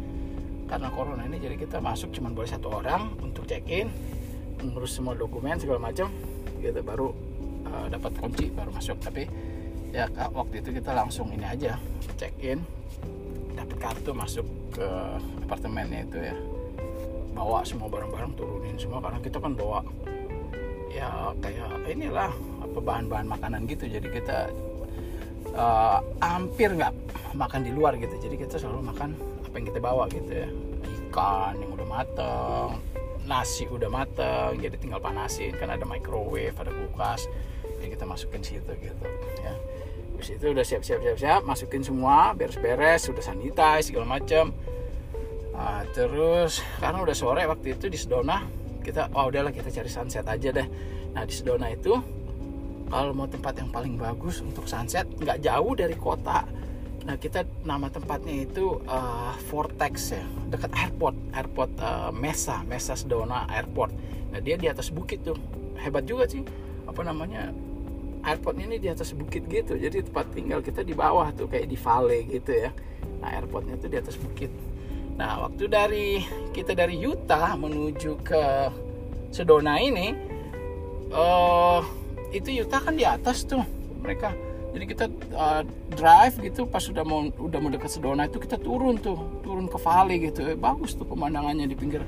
Karena 0.70 0.88
corona 0.94 1.26
ini 1.26 1.42
jadi 1.42 1.58
kita 1.60 1.82
masuk 1.84 2.16
cuma 2.16 2.32
boleh 2.32 2.48
satu 2.48 2.72
orang 2.72 3.18
untuk 3.20 3.50
check 3.50 3.66
in 3.68 3.92
mengurus 4.64 4.96
semua 4.96 5.16
dokumen 5.18 5.60
segala 5.60 5.84
macam. 5.84 6.08
Gitu 6.64 6.80
baru 6.80 7.12
uh, 7.68 7.88
dapat 7.92 8.16
kunci 8.16 8.48
baru 8.52 8.72
masuk. 8.72 9.04
Tapi 9.04 9.28
ya 9.92 10.08
waktu 10.32 10.64
itu 10.64 10.70
kita 10.80 10.96
langsung 10.96 11.28
ini 11.36 11.44
aja 11.44 11.76
check 12.16 12.36
in 12.40 12.64
dapat 13.52 13.78
kartu 13.84 14.16
masuk 14.16 14.48
ke 14.72 14.88
apartemennya 15.44 16.08
itu 16.08 16.18
ya. 16.24 16.36
Bawa 17.36 17.64
semua 17.68 17.88
barang-barang 17.88 18.32
turunin 18.36 18.76
semua 18.80 19.00
karena 19.04 19.20
kita 19.20 19.38
kan 19.40 19.56
bawa 19.56 19.80
ya 20.90 21.32
kayak 21.40 21.86
inilah 21.86 22.34
apa 22.62 22.80
bahan-bahan 22.82 23.28
makanan 23.30 23.70
gitu. 23.70 23.86
Jadi 23.90 24.08
kita 24.10 24.50
uh, 25.54 26.02
hampir 26.22 26.74
nggak 26.74 26.94
makan 27.38 27.62
di 27.66 27.72
luar 27.72 27.96
gitu. 27.98 28.14
Jadi 28.18 28.36
kita 28.36 28.58
selalu 28.58 28.90
makan 28.90 29.10
apa 29.46 29.54
yang 29.58 29.66
kita 29.70 29.80
bawa 29.80 30.04
gitu 30.10 30.32
ya. 30.34 30.50
Ikan 30.86 31.58
yang 31.62 31.72
udah 31.74 31.88
mateng 31.88 32.70
nasi 33.30 33.70
udah 33.70 33.90
mateng 33.94 34.58
jadi 34.58 34.76
tinggal 34.78 35.02
panasin. 35.02 35.54
Kan 35.56 35.70
ada 35.70 35.86
microwave 35.86 36.58
ada 36.58 36.74
kulkas. 36.74 37.30
Jadi 37.80 37.96
kita 37.96 38.04
masukin 38.10 38.42
situ 38.42 38.72
gitu 38.78 39.06
ya. 39.46 39.54
Terus 40.20 40.36
itu 40.36 40.46
udah 40.52 40.66
siap-siap 40.68 41.00
siap-siap 41.00 41.42
masukin 41.48 41.80
semua 41.80 42.36
beres-beres 42.36 43.08
sudah 43.08 43.24
sanitize 43.24 43.88
segala 43.88 44.20
macam 44.20 44.52
nah, 45.56 45.88
terus 45.96 46.60
karena 46.84 47.00
udah 47.00 47.16
sore 47.16 47.48
waktu 47.48 47.80
itu 47.80 47.88
di 47.88 47.96
Sedona 47.96 48.44
kita 48.82 49.12
oh 49.14 49.30
udahlah 49.30 49.52
kita 49.54 49.70
cari 49.70 49.90
sunset 49.92 50.26
aja 50.26 50.50
deh. 50.56 50.68
Nah 51.14 51.24
di 51.26 51.34
Sedona 51.34 51.70
itu 51.70 51.96
kalau 52.90 53.14
mau 53.14 53.30
tempat 53.30 53.54
yang 53.62 53.70
paling 53.70 54.02
bagus 54.02 54.42
untuk 54.42 54.66
sunset 54.66 55.06
nggak 55.20 55.46
jauh 55.46 55.74
dari 55.78 55.94
kota. 55.94 56.46
Nah 57.06 57.16
kita 57.16 57.46
nama 57.64 57.88
tempatnya 57.90 58.46
itu 58.46 58.82
uh, 58.90 59.34
Vortex 59.50 60.14
ya 60.14 60.24
dekat 60.50 60.74
airport 60.74 61.16
airport 61.34 61.72
uh, 61.80 62.12
Mesa 62.14 62.66
Mesa 62.66 62.98
Sedona 62.98 63.46
Airport. 63.50 63.94
Nah 64.34 64.40
dia 64.42 64.58
di 64.58 64.68
atas 64.68 64.90
bukit 64.90 65.22
tuh. 65.22 65.38
Hebat 65.80 66.04
juga 66.04 66.28
sih 66.28 66.44
apa 66.84 67.02
namanya 67.08 67.56
airportnya 68.20 68.68
ini 68.68 68.78
di 68.84 68.90
atas 68.92 69.16
bukit 69.16 69.48
gitu. 69.48 69.80
Jadi 69.80 70.04
tempat 70.12 70.28
tinggal 70.36 70.60
kita 70.60 70.84
di 70.84 70.92
bawah 70.92 71.32
tuh 71.32 71.48
kayak 71.48 71.72
di 71.72 71.78
valley 71.80 72.28
gitu 72.28 72.52
ya. 72.68 72.70
Nah 73.24 73.32
airportnya 73.32 73.80
tuh 73.80 73.88
di 73.88 73.98
atas 74.00 74.20
bukit 74.20 74.52
nah 75.20 75.44
waktu 75.44 75.68
dari 75.68 76.24
kita 76.56 76.72
dari 76.72 76.96
Utah 77.04 77.60
menuju 77.60 78.24
ke 78.24 78.72
Sedona 79.30 79.76
ini 79.84 80.16
uh, 81.14 81.84
itu 82.30 82.62
Utah 82.62 82.82
kan 82.82 82.94
di 82.98 83.06
atas 83.06 83.46
tuh 83.46 83.62
mereka. 84.02 84.34
Jadi 84.70 84.86
kita 84.86 85.06
uh, 85.34 85.66
drive 85.98 86.38
gitu 86.46 86.70
pas 86.70 86.82
sudah 86.82 87.02
mau 87.02 87.26
udah 87.26 87.58
mau 87.58 87.74
dekat 87.74 87.90
Sedona 87.90 88.30
itu 88.30 88.38
kita 88.38 88.62
turun 88.62 89.02
tuh 89.02 89.42
turun 89.42 89.66
ke 89.66 89.78
valley 89.82 90.30
gitu. 90.30 90.46
Eh, 90.46 90.58
bagus 90.58 90.94
tuh 90.94 91.10
pemandangannya 91.10 91.66
di 91.66 91.74
pinggir 91.74 92.06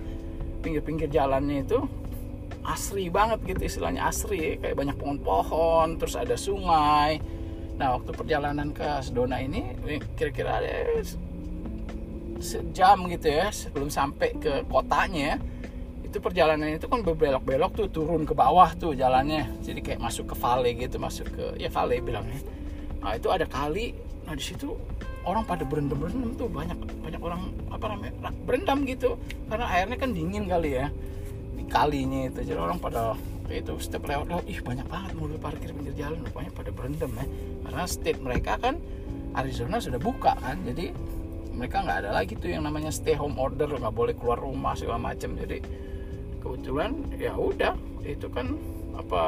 pinggir-pinggir 0.62 1.10
jalannya 1.10 1.66
itu. 1.66 1.82
Asri 2.62 3.10
banget 3.10 3.42
gitu 3.50 3.66
istilahnya 3.66 4.06
asri. 4.06 4.62
Kayak 4.62 4.78
banyak 4.78 4.98
pohon-pohon 5.02 5.98
terus 5.98 6.14
ada 6.14 6.38
sungai. 6.38 7.18
Nah 7.82 7.98
waktu 7.98 8.14
perjalanan 8.14 8.70
ke 8.70 8.86
Sedona 9.02 9.42
ini 9.42 9.74
kira-kira 10.14 10.62
ada 10.62 11.02
sejam 12.42 13.08
gitu 13.08 13.30
ya 13.30 13.54
sebelum 13.54 13.88
sampai 13.88 14.36
ke 14.36 14.66
kotanya 14.68 15.38
itu 16.12 16.20
perjalanan 16.20 16.76
itu 16.76 16.92
kan 16.92 17.00
berbelok-belok 17.08 17.72
tuh 17.72 17.88
turun 17.88 18.28
ke 18.28 18.36
bawah 18.36 18.76
tuh 18.76 18.92
jalannya. 18.92 19.48
Jadi 19.64 19.80
kayak 19.80 20.04
masuk 20.04 20.34
ke 20.34 20.36
valley 20.36 20.76
gitu 20.76 21.00
masuk 21.00 21.32
ke 21.32 21.56
ya 21.56 21.72
valley 21.72 22.04
bilangnya. 22.04 22.44
Nah 23.00 23.16
itu 23.16 23.32
ada 23.32 23.48
kali 23.48 23.96
nah 24.28 24.36
di 24.36 24.44
situ 24.44 24.76
orang 25.24 25.48
pada 25.48 25.64
berendam 25.64 25.98
berendam 25.98 26.36
tuh 26.36 26.52
banyak 26.52 26.76
banyak 27.00 27.22
orang 27.24 27.42
apa 27.72 27.86
namanya 27.96 28.14
berendam 28.44 28.84
gitu. 28.84 29.16
Karena 29.48 29.72
airnya 29.72 29.96
kan 29.96 30.12
dingin 30.12 30.52
kali 30.52 30.76
ya 30.76 30.92
di 31.56 31.64
kalinya 31.72 32.28
itu. 32.28 32.44
Jadi 32.44 32.60
orang 32.60 32.76
pada 32.84 33.16
itu 33.48 33.76
setiap 33.80 34.08
lewat 34.08 34.32
lewat 34.32 34.46
ih 34.52 34.60
banyak 34.64 34.88
banget 34.92 35.12
mobil 35.16 35.40
parkir 35.40 35.72
pinggir 35.76 35.96
jalan 35.96 36.28
rupanya 36.28 36.52
pada 36.52 36.76
berendam 36.76 37.12
ya. 37.16 37.24
Karena 37.64 37.84
state 37.88 38.20
mereka 38.20 38.60
kan 38.60 38.76
Arizona 39.32 39.80
sudah 39.80 40.00
buka 40.00 40.36
kan 40.44 40.60
jadi 40.68 40.92
mereka 41.62 41.86
nggak 41.86 41.98
ada 42.02 42.12
lagi 42.18 42.34
tuh 42.34 42.50
yang 42.50 42.66
namanya 42.66 42.90
stay 42.90 43.14
home 43.14 43.38
order 43.38 43.70
nggak 43.70 43.94
boleh 43.94 44.18
keluar 44.18 44.42
rumah 44.42 44.74
segala 44.74 44.98
macam 44.98 45.38
jadi 45.38 45.62
kebetulan 46.42 46.98
ya 47.22 47.38
udah 47.38 47.78
itu 48.02 48.26
kan 48.34 48.58
apa 48.98 49.24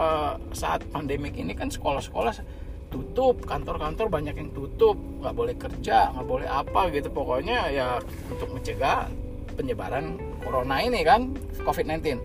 saat 0.51 0.81
pandemik 0.89 1.37
ini 1.37 1.53
kan 1.53 1.69
sekolah-sekolah 1.69 2.41
tutup 2.89 3.41
kantor-kantor 3.45 4.09
banyak 4.09 4.35
yang 4.37 4.49
tutup 4.53 4.97
nggak 5.21 5.33
boleh 5.33 5.55
kerja 5.57 6.13
nggak 6.13 6.27
boleh 6.29 6.47
apa 6.49 6.81
gitu. 6.93 7.09
Pokoknya 7.09 7.69
ya 7.73 7.97
untuk 8.29 8.53
mencegah 8.53 9.09
penyebaran 9.53 10.17
corona 10.41 10.81
ini 10.81 11.01
kan 11.05 11.33
covid-19 11.65 12.17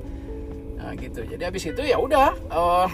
nah 0.79 0.93
gitu. 0.97 1.21
Jadi 1.25 1.43
habis 1.43 1.65
itu 1.69 1.83
ya 1.85 2.01
udah 2.01 2.33
uh, 2.49 2.89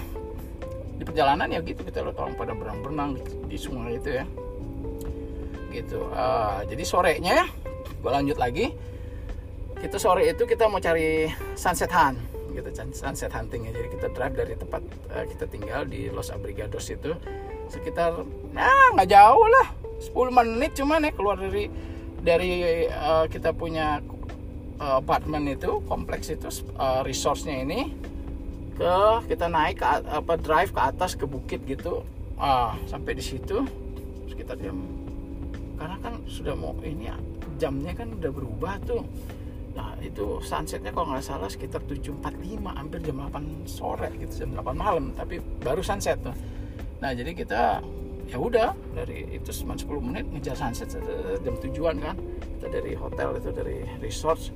di 0.94 1.02
perjalanan 1.02 1.50
ya 1.50 1.62
gitu 1.62 1.82
kita 1.82 2.06
lihat 2.06 2.18
orang 2.18 2.34
pada 2.38 2.52
berenang-berenang 2.54 3.10
di 3.50 3.58
sungai 3.58 3.98
itu 3.98 4.22
ya 4.22 4.24
gitu. 5.74 6.06
Uh, 6.14 6.62
jadi 6.70 6.82
sorenya 6.86 7.50
gue 8.04 8.10
lanjut 8.12 8.38
lagi. 8.38 8.70
Itu 9.80 9.96
sore 10.00 10.28
itu 10.30 10.44
kita 10.48 10.70
mau 10.70 10.80
cari 10.80 11.28
sunset 11.58 11.92
hunt 11.92 12.16
gitu 12.54 12.70
sunset 12.94 13.32
hunting 13.34 13.66
ya. 13.66 13.72
Jadi 13.74 13.88
kita 13.98 14.06
drive 14.14 14.34
dari 14.38 14.54
tempat 14.54 14.82
uh, 15.10 15.24
kita 15.26 15.44
tinggal 15.50 15.82
di 15.84 16.08
Los 16.08 16.30
Abrigados 16.30 16.86
itu 16.88 17.12
sekitar 17.68 18.22
nah 18.54 18.94
nggak 18.94 19.10
jauh 19.10 19.46
lah. 19.50 19.68
10 19.94 20.36
menit 20.36 20.76
cuman 20.76 21.06
ya 21.08 21.12
keluar 21.14 21.36
dari 21.40 21.70
dari 22.20 22.84
uh, 22.88 23.26
kita 23.26 23.56
punya 23.56 24.04
uh, 24.78 25.00
apartemen 25.00 25.48
itu 25.48 25.80
kompleks 25.88 26.30
itu 26.30 26.48
uh, 26.78 27.02
resource-nya 27.02 27.64
ini. 27.66 27.92
Ke 28.74 29.22
kita 29.30 29.46
naik 29.46 29.82
ke 29.82 29.86
apa 29.86 30.34
drive 30.38 30.74
ke 30.74 30.80
atas 30.82 31.14
ke 31.14 31.26
bukit 31.26 31.62
gitu. 31.66 32.02
Uh, 32.34 32.74
sampai 32.90 33.14
di 33.14 33.22
situ 33.22 33.62
sekitar 34.26 34.58
jam 34.58 35.03
karena 35.74 35.96
kan 36.00 36.14
sudah 36.26 36.54
mau 36.54 36.74
ini 36.82 37.10
ya 37.10 37.16
jamnya 37.58 37.92
kan 37.94 38.14
udah 38.14 38.30
berubah 38.30 38.74
tuh. 38.82 39.02
Nah 39.74 39.98
itu 39.98 40.38
sunsetnya 40.38 40.94
kalau 40.94 41.10
nggak 41.10 41.26
salah 41.26 41.50
sekitar 41.50 41.82
7.45 41.90 42.62
hampir 42.62 42.98
jam 43.02 43.16
8 43.26 43.66
sore 43.66 44.08
gitu 44.22 44.46
jam 44.46 44.54
8 44.54 44.70
malam 44.74 45.10
tapi 45.14 45.42
baru 45.62 45.82
sunset 45.82 46.22
tuh. 46.22 46.34
Nah 47.02 47.10
jadi 47.10 47.34
kita 47.34 47.82
ya 48.24 48.38
udah 48.40 48.72
dari 48.94 49.36
itu 49.36 49.50
cuma 49.62 49.74
10 49.74 49.90
menit 50.00 50.24
ngejar 50.30 50.56
sunset 50.56 50.94
jam 51.42 51.54
tujuan 51.58 51.98
kan. 51.98 52.16
Kita 52.58 52.66
dari 52.70 52.94
hotel 52.94 53.38
itu 53.38 53.50
dari 53.50 53.82
resort 53.98 54.54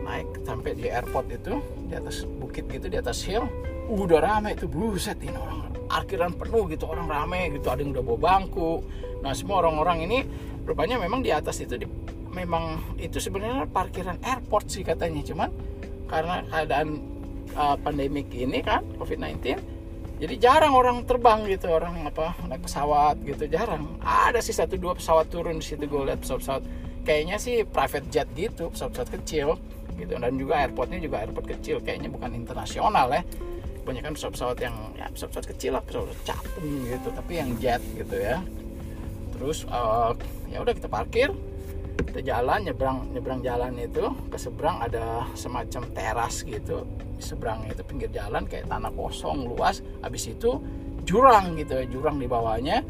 naik 0.00 0.42
sampai 0.48 0.72
di 0.72 0.88
airport 0.88 1.28
itu 1.28 1.60
di 1.86 1.94
atas 1.94 2.24
bukit 2.40 2.64
gitu 2.72 2.88
di 2.88 2.96
atas 2.96 3.20
hill. 3.22 3.44
Udah 3.92 4.24
rame 4.24 4.56
itu 4.56 4.70
buset 4.70 5.20
ini 5.20 5.36
orang 5.36 5.69
parkiran 5.90 6.30
penuh 6.38 6.70
gitu 6.70 6.86
orang 6.86 7.10
rame 7.10 7.50
gitu 7.58 7.66
ada 7.66 7.82
yang 7.82 7.90
udah 7.90 8.04
bawa 8.06 8.18
bangku. 8.22 8.86
Nah 9.26 9.34
semua 9.34 9.66
orang-orang 9.66 10.06
ini 10.06 10.18
rupanya 10.62 11.02
memang 11.02 11.26
di 11.26 11.34
atas 11.34 11.58
itu 11.58 11.74
di 11.74 11.86
memang 12.30 12.94
itu 13.02 13.18
sebenarnya 13.18 13.66
parkiran 13.66 14.22
airport 14.22 14.70
sih 14.70 14.86
katanya. 14.86 15.26
Cuman 15.26 15.50
karena 16.06 16.46
keadaan 16.46 17.02
uh, 17.58 17.74
pandemik 17.82 18.30
ini 18.30 18.62
kan 18.62 18.86
COVID-19 19.02 19.58
jadi 20.20 20.34
jarang 20.36 20.76
orang 20.76 21.08
terbang 21.08 21.48
gitu 21.48 21.72
orang 21.72 22.06
apa 22.06 22.36
naik 22.46 22.62
pesawat 22.68 23.18
gitu 23.26 23.50
jarang. 23.50 23.98
Ada 24.04 24.38
sih 24.44 24.54
satu 24.54 24.78
dua 24.78 24.94
pesawat 24.94 25.32
turun 25.32 25.58
di 25.58 25.64
situ 25.64 25.88
gue 25.88 26.02
lihat 26.06 26.22
pesawat-pesawat. 26.22 26.62
Kayaknya 27.02 27.36
sih 27.40 27.64
private 27.64 28.06
jet 28.12 28.28
gitu 28.36 28.68
pesawat-pesawat 28.70 29.10
kecil 29.16 29.56
gitu 30.00 30.16
dan 30.16 30.32
juga 30.36 30.64
airportnya 30.64 30.98
juga 31.00 31.24
airport 31.24 31.46
kecil 31.56 31.76
kayaknya 31.84 32.08
bukan 32.08 32.32
internasional 32.32 33.12
ya 33.12 33.22
banyak 33.82 34.02
kan 34.04 34.12
pesawat-pesawat 34.16 34.58
yang 34.60 34.76
ya 34.96 35.06
pesawat-pesawat 35.12 35.46
kecil 35.56 35.70
lah 35.76 35.82
pesawat 35.84 36.18
capung 36.26 36.70
gitu 36.86 37.08
tapi 37.12 37.32
yang 37.40 37.50
jet 37.58 37.82
gitu 37.96 38.16
ya. 38.16 38.38
Terus 39.36 39.64
uh, 39.68 40.12
ya 40.52 40.60
udah 40.60 40.74
kita 40.76 40.88
parkir 40.88 41.30
kita 42.00 42.20
jalan 42.24 42.64
nyebrang 42.64 43.12
nyebrang 43.12 43.40
jalan 43.44 43.76
itu 43.76 44.08
ke 44.32 44.38
seberang 44.40 44.80
ada 44.80 45.28
semacam 45.36 45.82
teras 45.92 46.42
gitu. 46.44 46.84
Seberang 47.20 47.68
itu 47.68 47.84
pinggir 47.84 48.10
jalan 48.12 48.48
kayak 48.48 48.68
tanah 48.68 48.92
kosong 48.92 49.48
luas. 49.48 49.84
Habis 50.00 50.32
itu 50.32 50.60
jurang 51.04 51.56
gitu 51.56 51.80
ya 51.80 51.84
jurang 51.88 52.16
di 52.20 52.28
bawahnya. 52.28 52.84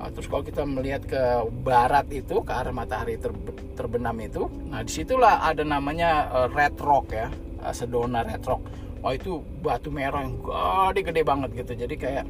Nah, 0.00 0.08
terus 0.16 0.32
kalau 0.32 0.40
kita 0.40 0.64
melihat 0.64 1.04
ke 1.04 1.22
barat 1.60 2.08
itu 2.08 2.40
ke 2.40 2.48
arah 2.48 2.72
matahari 2.72 3.20
ter, 3.20 3.36
terbenam 3.76 4.16
itu 4.20 4.48
nah 4.68 4.84
di 4.84 4.92
situlah 4.92 5.44
ada 5.44 5.64
namanya 5.64 6.28
uh, 6.32 6.48
red 6.52 6.76
rock 6.80 7.12
ya 7.12 7.28
uh, 7.60 7.72
sedona 7.72 8.20
red 8.24 8.44
rock 8.44 8.64
oh 9.00 9.12
itu 9.12 9.40
batu 9.64 9.88
merah 9.88 10.24
yang 10.24 10.36
gede-gede 10.40 11.22
banget 11.24 11.50
gitu. 11.56 11.72
Jadi 11.86 11.94
kayak 11.96 12.24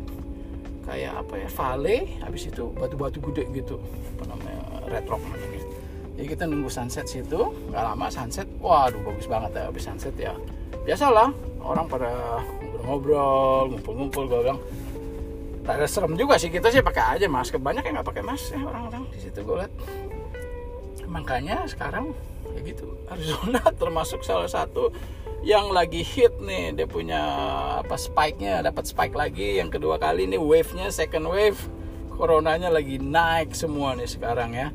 kayak 0.87 1.13
apa 1.23 1.35
ya 1.39 1.49
valley 1.53 1.99
habis 2.23 2.51
itu 2.51 2.71
batu-batu 2.75 3.19
gede 3.31 3.45
gitu. 3.55 3.79
Apa 4.19 4.25
namanya 4.35 4.63
red 4.91 5.07
rock 5.07 5.23
namanya 5.23 5.51
jadi 6.21 6.37
kita 6.37 6.45
nunggu 6.53 6.69
sunset 6.69 7.09
situ 7.09 7.49
nggak 7.73 7.81
lama 7.81 8.13
sunset 8.13 8.45
waduh 8.61 9.01
bagus 9.09 9.25
banget 9.25 9.57
ya 9.57 9.73
habis 9.73 9.89
sunset 9.89 10.13
ya. 10.21 10.37
Biasalah 10.85 11.33
orang 11.65 11.89
pada 11.89 12.45
ngobrol-ngobrol 12.85 13.73
ngumpul-ngumpul 13.73 14.29
gue 14.29 14.41
bilang 14.45 14.61
ada 15.65 15.89
serem 15.89 16.19
juga 16.21 16.37
sih 16.37 16.53
kita 16.53 16.69
sih 16.69 16.85
pakai 16.85 17.17
aja 17.17 17.25
masker. 17.25 17.57
Banyak 17.57 17.89
yang 17.89 18.05
nggak 18.05 18.09
pakai 18.13 18.21
masker 18.21 18.53
ya 18.53 18.69
orang-orang 18.69 19.09
di 19.09 19.17
situ 19.17 19.41
gue 19.41 19.65
lihat. 19.65 19.73
Makanya 21.09 21.65
sekarang 21.65 22.13
ya 22.53 22.61
gitu 22.69 23.01
Arizona 23.09 23.65
termasuk 23.81 24.21
salah 24.21 24.51
satu 24.51 24.93
yang 25.41 25.73
lagi 25.73 26.05
hit 26.05 26.37
nih 26.37 26.77
dia 26.77 26.85
punya 26.85 27.21
apa 27.81 27.97
spike-nya 27.97 28.61
dapat 28.61 28.85
spike 28.85 29.17
lagi. 29.17 29.57
Yang 29.57 29.81
kedua 29.81 29.97
kali 29.97 30.29
nih 30.29 30.41
wave-nya 30.41 30.93
second 30.93 31.33
wave. 31.33 31.61
Coronanya 32.13 32.69
lagi 32.69 33.01
naik 33.01 33.57
semua 33.57 33.97
nih 33.97 34.05
sekarang 34.05 34.53
ya. 34.53 34.69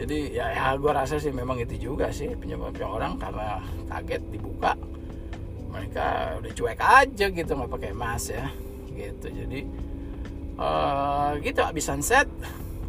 Jadi 0.00 0.32
ya, 0.32 0.48
ya 0.48 0.72
gue 0.80 0.88
rasa 0.88 1.20
sih 1.20 1.28
memang 1.28 1.60
itu 1.60 1.76
juga 1.76 2.08
sih 2.08 2.32
penyebabnya 2.32 2.88
orang 2.88 3.20
karena 3.20 3.60
kaget 3.92 4.22
dibuka. 4.32 4.72
Mereka 5.70 6.40
udah 6.40 6.52
cuek 6.56 6.80
aja 6.80 7.26
gitu 7.28 7.50
nggak 7.52 7.68
pakai 7.68 7.92
emas 7.92 8.32
ya. 8.32 8.48
Gitu 8.96 9.26
jadi 9.28 9.60
uh, 10.56 11.36
gitu 11.44 11.60
abis 11.60 11.92
sunset 11.92 12.24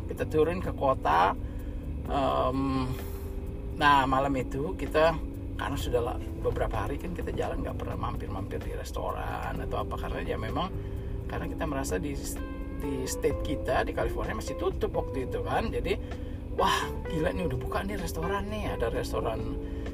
kita 0.08 0.24
turun 0.32 0.64
ke 0.64 0.72
kota. 0.72 1.36
Um, 2.08 2.88
nah 3.76 4.08
malam 4.08 4.32
itu 4.40 4.72
kita 4.80 5.20
karena 5.62 5.78
sudah 5.78 6.02
beberapa 6.42 6.74
hari 6.74 6.98
kan 6.98 7.14
kita 7.14 7.30
jalan 7.38 7.62
nggak 7.62 7.78
pernah 7.78 7.94
mampir-mampir 7.94 8.58
di 8.66 8.74
restoran 8.74 9.54
atau 9.62 9.86
apa 9.86 9.94
karena 9.94 10.26
ya 10.26 10.38
memang 10.42 10.74
karena 11.30 11.46
kita 11.46 11.64
merasa 11.70 12.02
di 12.02 12.18
di 12.82 13.06
state 13.06 13.46
kita 13.46 13.86
di 13.86 13.94
California 13.94 14.42
masih 14.42 14.58
tutup 14.58 14.90
waktu 14.98 15.30
itu 15.30 15.46
kan. 15.46 15.70
Jadi 15.70 15.94
wah 16.58 16.90
gila 17.08 17.30
nih 17.30 17.46
udah 17.46 17.60
buka 17.62 17.86
nih 17.86 17.96
restoran 18.02 18.50
nih. 18.50 18.74
Ada 18.74 18.90
restoran 18.90 19.40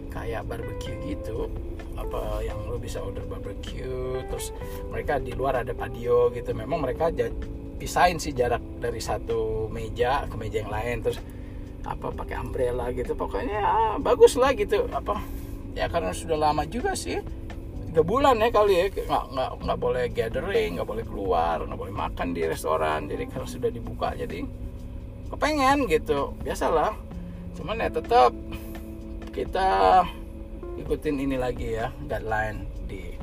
kayak 0.08 0.48
barbecue 0.48 0.96
gitu 1.04 1.52
apa 2.00 2.46
yang 2.46 2.58
lo 2.70 2.80
bisa 2.80 3.02
order 3.04 3.26
barbecue 3.26 4.22
terus 4.30 4.54
mereka 4.88 5.20
di 5.20 5.36
luar 5.36 5.68
ada 5.68 5.76
patio 5.76 6.32
gitu. 6.32 6.56
Memang 6.56 6.80
mereka 6.80 7.12
pisahin 7.78 8.24
sih 8.24 8.32
jarak 8.32 8.64
dari 8.80 9.04
satu 9.04 9.68
meja 9.68 10.24
ke 10.32 10.36
meja 10.40 10.64
yang 10.64 10.72
lain 10.72 11.04
terus 11.04 11.20
apa 11.84 12.08
pakai 12.16 12.40
umbrella 12.40 12.88
gitu. 12.96 13.20
Pokoknya 13.20 13.60
ah, 13.62 13.96
bagus 14.00 14.40
lah 14.40 14.56
gitu 14.56 14.88
apa 14.96 15.37
ya 15.78 15.86
karena 15.86 16.10
sudah 16.10 16.38
lama 16.38 16.66
juga 16.66 16.98
sih. 16.98 17.22
Tiga 17.94 18.02
bulan 18.02 18.42
ya 18.42 18.50
kali 18.50 18.74
ya 18.78 18.86
nggak 18.90 19.26
nggak 19.34 19.50
nggak 19.64 19.80
boleh 19.80 20.06
gathering 20.12 20.78
nggak 20.78 20.90
boleh 20.90 21.06
keluar 21.08 21.58
nggak 21.66 21.80
boleh 21.82 21.96
makan 21.96 22.28
di 22.36 22.46
restoran 22.46 23.10
jadi 23.10 23.26
karena 23.26 23.48
sudah 23.48 23.70
dibuka 23.70 24.14
jadi 24.18 24.42
kepengen 25.30 25.86
gitu. 25.90 26.34
Biasalah. 26.42 26.94
Cuman 27.58 27.82
ya 27.82 27.90
tetap 27.90 28.34
kita 29.34 30.02
ikutin 30.78 31.16
ini 31.22 31.38
lagi 31.38 31.78
ya 31.78 31.94
guideline 32.06 32.66
di 32.86 33.18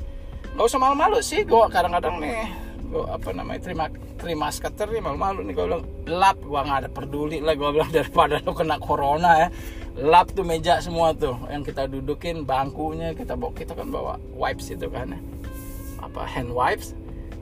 nggak 0.54 0.66
usah 0.66 0.78
malu-malu 0.78 1.18
sih 1.22 1.42
gue 1.42 1.64
kadang-kadang 1.70 2.22
nih 2.22 2.46
gue 2.90 3.02
apa 3.10 3.30
namanya 3.34 3.60
terima 3.62 3.90
terima 4.18 4.46
skater 4.54 4.90
nih 4.90 5.02
malu-malu 5.02 5.46
nih. 5.46 5.54
Gue 5.54 5.66
bilang 5.70 5.84
lap 6.06 6.38
gue 6.42 6.60
nggak 6.62 6.78
ada 6.86 6.90
peduli 6.90 7.38
lah 7.42 7.54
gue 7.54 7.68
bilang 7.70 7.90
daripada 7.98 8.42
lo 8.42 8.54
kena 8.58 8.78
corona 8.82 9.46
ya 9.46 9.48
lap 9.94 10.34
tuh 10.34 10.42
meja 10.42 10.82
semua 10.82 11.14
tuh. 11.14 11.38
Yang 11.46 11.70
kita 11.74 11.86
dudukin 11.86 12.42
bangkunya 12.42 13.14
kita 13.14 13.38
bawa 13.38 13.52
kita 13.54 13.72
kan 13.78 13.88
bawa 13.90 14.18
wipes 14.34 14.74
itu 14.74 14.90
kan 14.90 15.14
ya. 15.14 15.20
apa 16.02 16.26
hand 16.26 16.50
wipes. 16.50 16.92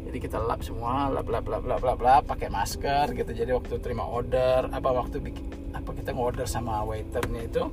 Jadi 0.07 0.19
kita 0.29 0.37
lap 0.45 0.61
semua 0.61 1.09
lap 1.09 1.25
lap 1.33 1.49
lap 1.49 1.65
lap 1.65 1.83
lap 1.83 2.01
lap 2.05 2.23
pakai 2.29 2.53
masker 2.53 3.17
gitu. 3.17 3.31
Jadi 3.33 3.51
waktu 3.57 3.81
terima 3.81 4.05
order 4.05 4.69
apa 4.69 4.93
waktu 4.93 5.25
bikin 5.25 5.49
apa 5.73 5.97
kita 5.97 6.13
ngorder 6.13 6.45
sama 6.45 6.85
waiternya 6.85 7.43
itu 7.49 7.65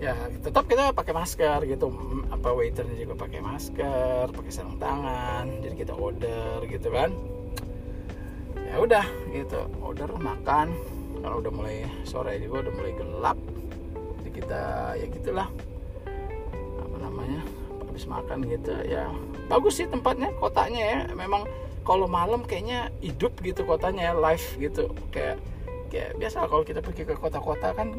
ya 0.00 0.16
tetap 0.40 0.64
kita 0.66 0.96
pakai 0.96 1.12
masker 1.12 1.68
gitu. 1.68 1.92
Apa 2.32 2.56
waiternya 2.56 2.96
juga 2.96 3.28
pakai 3.28 3.44
masker 3.44 4.32
pakai 4.32 4.50
sarung 4.50 4.80
tangan 4.80 5.60
jadi 5.60 5.76
kita 5.76 5.92
order 5.92 6.64
gitu 6.72 6.88
kan. 6.88 7.12
Ya 8.64 8.80
udah 8.80 9.04
gitu 9.36 9.68
order 9.84 10.08
makan. 10.16 10.72
Kalau 11.20 11.40
udah 11.40 11.52
mulai 11.52 11.88
sore 12.04 12.36
juga 12.36 12.68
udah 12.68 12.72
mulai 12.76 12.92
gelap 13.00 13.38
kita 14.44 14.92
ya 15.00 15.06
gitulah. 15.08 15.48
Apa 16.76 16.96
namanya 17.00 17.40
habis 17.88 18.04
makan 18.04 18.44
gitu 18.44 18.76
ya. 18.84 19.08
Bagus 19.48 19.80
sih 19.80 19.88
tempatnya 19.88 20.28
kotanya 20.36 20.82
ya. 20.84 21.00
Memang 21.16 21.48
kalau 21.80 22.04
malam 22.04 22.44
kayaknya 22.44 22.92
hidup 23.00 23.32
gitu 23.40 23.64
kotanya 23.64 24.12
ya 24.12 24.14
live 24.14 24.46
gitu. 24.60 24.92
Kayak 25.08 25.40
kayak 25.88 26.10
biasa 26.20 26.44
kalau 26.44 26.62
kita 26.62 26.84
pergi 26.84 27.02
ke 27.08 27.14
kota-kota 27.16 27.72
kan 27.72 27.96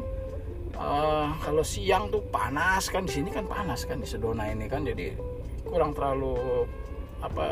uh, 0.78 1.34
kalau 1.42 1.66
siang 1.66 2.12
tuh 2.14 2.22
panas 2.30 2.86
kan 2.92 3.08
di 3.08 3.12
sini 3.12 3.34
kan 3.34 3.48
panas 3.50 3.82
kan 3.82 3.98
di 3.98 4.06
Sedona 4.06 4.46
ini 4.46 4.70
kan. 4.70 4.86
Jadi 4.86 5.18
kurang 5.66 5.98
terlalu 5.98 6.62
apa 7.26 7.46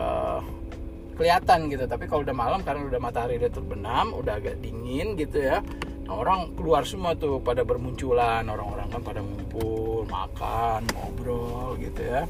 kelihatan 1.19 1.67
gitu. 1.67 1.91
Tapi 1.91 2.07
kalau 2.07 2.23
udah 2.23 2.37
malam 2.37 2.63
karena 2.63 2.87
udah 2.87 3.01
matahari 3.03 3.43
udah 3.43 3.51
terbenam 3.51 4.15
udah 4.15 4.39
agak 4.39 4.63
dingin 4.63 5.19
gitu 5.19 5.43
ya 5.43 5.59
orang 6.09 6.53
keluar 6.53 6.85
semua 6.85 7.17
tuh 7.17 7.41
pada 7.41 7.65
bermunculan 7.65 8.45
orang-orang 8.45 8.89
kan 8.93 9.01
pada 9.01 9.21
ngumpul 9.25 10.05
makan 10.09 10.85
ngobrol 10.93 11.77
gitu 11.81 12.01
ya. 12.05 12.23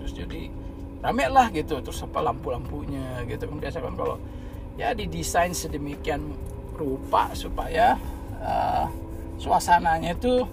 Terus 0.00 0.12
jadi 0.14 0.42
rame 1.00 1.24
lah 1.30 1.48
gitu 1.54 1.78
terus 1.80 2.02
apa 2.02 2.18
lampu-lampunya 2.20 3.22
gitu. 3.30 3.46
Kan 3.46 3.58
biasa 3.62 3.78
kan 3.78 3.94
kalau 3.94 4.16
ya 4.74 4.90
didesain 4.96 5.54
sedemikian 5.54 6.34
rupa 6.74 7.30
supaya 7.36 7.94
uh, 8.40 8.88
suasananya 9.36 10.16
tuh 10.16 10.48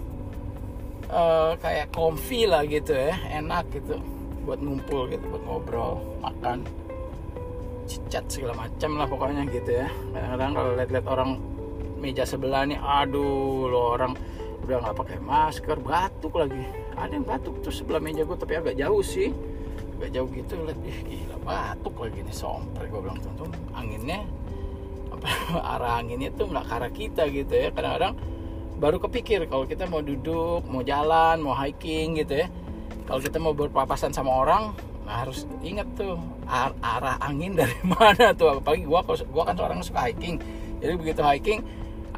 uh, 1.08 1.56
kayak 1.58 1.90
comfy 1.90 2.44
lah 2.44 2.62
gitu 2.68 2.92
ya 2.92 3.16
enak 3.32 3.64
gitu 3.72 3.96
buat 4.44 4.60
ngumpul 4.60 5.08
gitu 5.12 5.24
buat 5.28 5.42
ngobrol 5.44 6.00
makan 6.24 6.64
cicat 7.88 8.24
segala 8.28 8.68
macam 8.68 9.00
lah 9.00 9.06
pokoknya 9.08 9.48
gitu 9.48 9.80
ya. 9.80 9.88
Kadang-kadang 10.12 10.52
kalau 10.52 10.70
lihat-lihat 10.76 11.06
orang 11.08 11.30
meja 11.98 12.22
sebelah 12.22 12.64
nih 12.64 12.78
aduh 12.78 13.66
lo 13.68 13.98
orang 13.98 14.14
udah 14.68 14.84
nggak 14.84 14.96
pakai 15.00 15.18
masker 15.24 15.78
batuk 15.80 16.36
lagi. 16.36 16.60
Ada 16.92 17.16
yang 17.16 17.24
batuk 17.24 17.64
terus 17.64 17.80
sebelah 17.80 18.04
meja 18.04 18.20
gue 18.28 18.36
tapi 18.36 18.60
agak 18.60 18.76
jauh 18.76 19.00
sih. 19.00 19.32
Agak 19.96 20.10
jauh 20.12 20.28
gitu 20.28 20.60
lihat 20.60 20.80
ih 20.84 20.98
gila 21.08 21.36
batuk 21.40 21.96
lagi 21.96 22.20
nih 22.20 22.36
somper 22.36 22.84
gue 22.84 23.00
bilang 23.00 23.16
tuh 23.16 23.48
anginnya 23.72 24.28
apa 25.08 25.28
arah 25.72 26.04
anginnya 26.04 26.28
tuh 26.36 26.52
nggak 26.52 26.64
ke 26.68 26.72
arah 26.76 26.92
kita 26.92 27.22
gitu 27.32 27.52
ya. 27.56 27.68
Kadang-kadang 27.72 28.14
baru 28.76 28.96
kepikir 29.08 29.48
kalau 29.48 29.64
kita 29.64 29.88
mau 29.88 30.04
duduk 30.04 30.68
mau 30.68 30.84
jalan 30.84 31.40
mau 31.40 31.56
hiking 31.56 32.20
gitu 32.20 32.44
ya. 32.44 32.52
Kalau 33.08 33.24
kita 33.24 33.40
mau 33.40 33.56
berpapasan 33.56 34.12
sama 34.12 34.36
orang 34.36 34.76
nah 35.08 35.24
harus 35.24 35.48
inget 35.64 35.88
tuh 35.96 36.20
ar 36.44 36.76
arah 36.84 37.16
angin 37.24 37.56
dari 37.60 37.80
mana 37.88 38.36
tuh. 38.36 38.60
Apalagi 38.60 38.84
gua 38.84 39.00
gua 39.32 39.48
kan 39.48 39.56
seorang 39.56 39.80
suka 39.80 40.12
hiking. 40.12 40.36
Jadi 40.84 40.92
begitu 40.92 41.24
hiking 41.24 41.64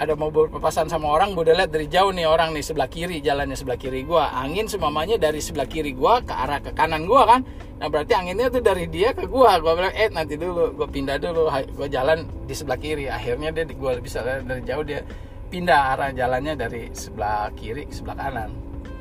ada 0.01 0.17
mau 0.17 0.33
berpapasan 0.33 0.89
sama 0.89 1.13
orang 1.13 1.37
gue 1.37 1.45
udah 1.45 1.61
lihat 1.61 1.71
dari 1.77 1.85
jauh 1.85 2.09
nih 2.09 2.25
orang 2.25 2.57
nih 2.57 2.65
sebelah 2.65 2.89
kiri 2.89 3.21
jalannya 3.21 3.53
sebelah 3.53 3.77
kiri 3.77 4.01
gua. 4.09 4.33
Angin 4.33 4.65
semamanya 4.65 5.21
dari 5.21 5.45
sebelah 5.45 5.69
kiri 5.69 5.93
gua 5.93 6.25
ke 6.25 6.33
arah 6.33 6.57
ke 6.65 6.73
kanan 6.73 7.05
gua 7.05 7.29
kan? 7.29 7.45
Nah 7.77 7.93
berarti 7.93 8.17
anginnya 8.17 8.49
tuh 8.49 8.65
dari 8.65 8.89
dia 8.89 9.13
ke 9.13 9.29
gua. 9.29 9.61
Gua 9.61 9.77
bilang 9.77 9.93
eh 9.93 10.09
nanti 10.09 10.41
dulu 10.41 10.73
gua 10.73 10.89
pindah 10.89 11.21
dulu 11.21 11.53
gua 11.53 11.89
jalan 11.93 12.25
di 12.49 12.55
sebelah 12.57 12.81
kiri. 12.81 13.13
Akhirnya 13.13 13.53
dia 13.53 13.69
gua 13.77 14.01
bisa 14.01 14.25
dari 14.25 14.65
jauh 14.65 14.85
dia 14.89 15.05
pindah 15.53 15.93
arah 15.93 16.11
jalannya 16.17 16.57
dari 16.57 16.89
sebelah 16.97 17.53
kiri 17.53 17.85
ke 17.85 17.93
sebelah 17.93 18.17
kanan. 18.17 18.51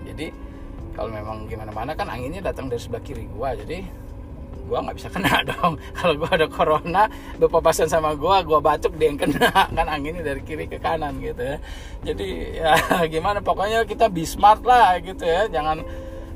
Jadi 0.04 0.28
kalau 1.00 1.16
memang 1.16 1.48
gimana 1.48 1.72
mana 1.72 1.96
kan 1.96 2.12
anginnya 2.12 2.44
datang 2.44 2.68
dari 2.68 2.84
sebelah 2.84 3.04
kiri 3.08 3.24
gua. 3.32 3.56
Jadi 3.56 3.88
gua 4.70 4.86
nggak 4.86 4.98
bisa 5.02 5.10
kena 5.10 5.42
dong. 5.50 5.82
Kalau 5.98 6.14
gua 6.14 6.30
ada 6.38 6.48
corona 6.48 7.04
berpapasan 7.42 7.90
sama 7.90 8.14
gua 8.14 8.46
gua 8.46 8.62
batuk 8.62 8.94
dia 9.02 9.10
yang 9.10 9.18
kena. 9.18 9.50
Kan 9.78 9.88
anginnya 9.90 10.22
dari 10.22 10.42
kiri 10.46 10.70
ke 10.70 10.78
kanan 10.78 11.18
gitu 11.18 11.42
ya. 11.42 11.58
Jadi 12.06 12.28
ya 12.62 12.78
gimana? 13.10 13.42
Pokoknya 13.42 13.84
kita 13.90 14.08
be 14.08 14.24
smart 14.24 14.62
lah 14.62 15.02
gitu 15.02 15.26
ya. 15.26 15.50
Jangan 15.50 15.82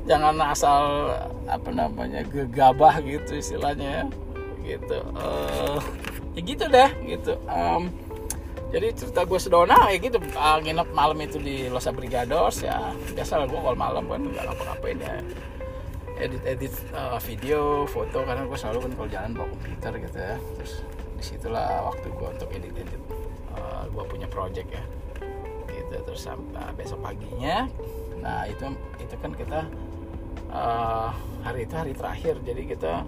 jangan 0.04 0.34
asal 0.50 1.14
apa 1.46 1.70
namanya 1.70 2.26
gegabah 2.26 2.98
gitu 3.06 3.38
istilahnya 3.38 4.02
ya. 4.02 4.04
Gitu. 4.64 4.98
Uh, 5.14 5.78
ya 6.34 6.40
gitu 6.42 6.64
deh 6.66 6.90
gitu. 7.06 7.38
Um, 7.46 7.94
jadi 8.74 8.90
cerita 8.90 9.22
gue 9.22 9.38
sedona 9.38 9.86
ya 9.86 10.02
gitu. 10.02 10.18
Uh, 10.34 10.58
nginep 10.58 10.88
malam 10.90 11.14
itu 11.22 11.38
di 11.38 11.70
Losa 11.70 11.94
Brigados 11.94 12.66
ya. 12.66 12.90
Biasa 13.14 13.38
lah 13.38 13.46
gue 13.46 13.60
kalau 13.60 13.78
malam 13.78 14.04
kan 14.10 14.18
nggak 14.18 14.44
ngapa-ngapain 14.50 14.98
ya 14.98 15.14
edit 16.18 16.42
edit 16.46 16.74
uh, 16.94 17.18
video 17.18 17.84
foto. 17.90 18.22
Karena 18.22 18.46
gue 18.46 18.58
selalu 18.58 18.78
kan 18.88 18.92
kalau 18.94 19.08
jalan 19.10 19.30
bawa 19.34 19.48
komputer 19.50 19.92
gitu 19.98 20.18
ya. 20.18 20.36
Terus 20.60 20.72
di 21.14 21.22
situlah 21.24 21.68
waktu 21.90 22.06
gue 22.10 22.28
untuk 22.28 22.48
edit 22.54 22.74
edit 22.74 23.02
uh, 23.54 23.84
gue 23.90 24.04
punya 24.06 24.26
project 24.30 24.68
ya. 24.70 24.84
Gitu 25.70 25.96
terus 26.06 26.22
sampai 26.22 26.70
besok 26.78 27.02
paginya. 27.02 27.66
Nah 28.22 28.46
itu 28.46 28.64
itu 29.02 29.14
kan 29.18 29.32
kita 29.34 29.60
uh, 30.50 31.10
hari 31.42 31.66
itu 31.66 31.74
hari 31.74 31.92
terakhir. 31.92 32.34
Jadi 32.46 32.62
kita 32.68 33.02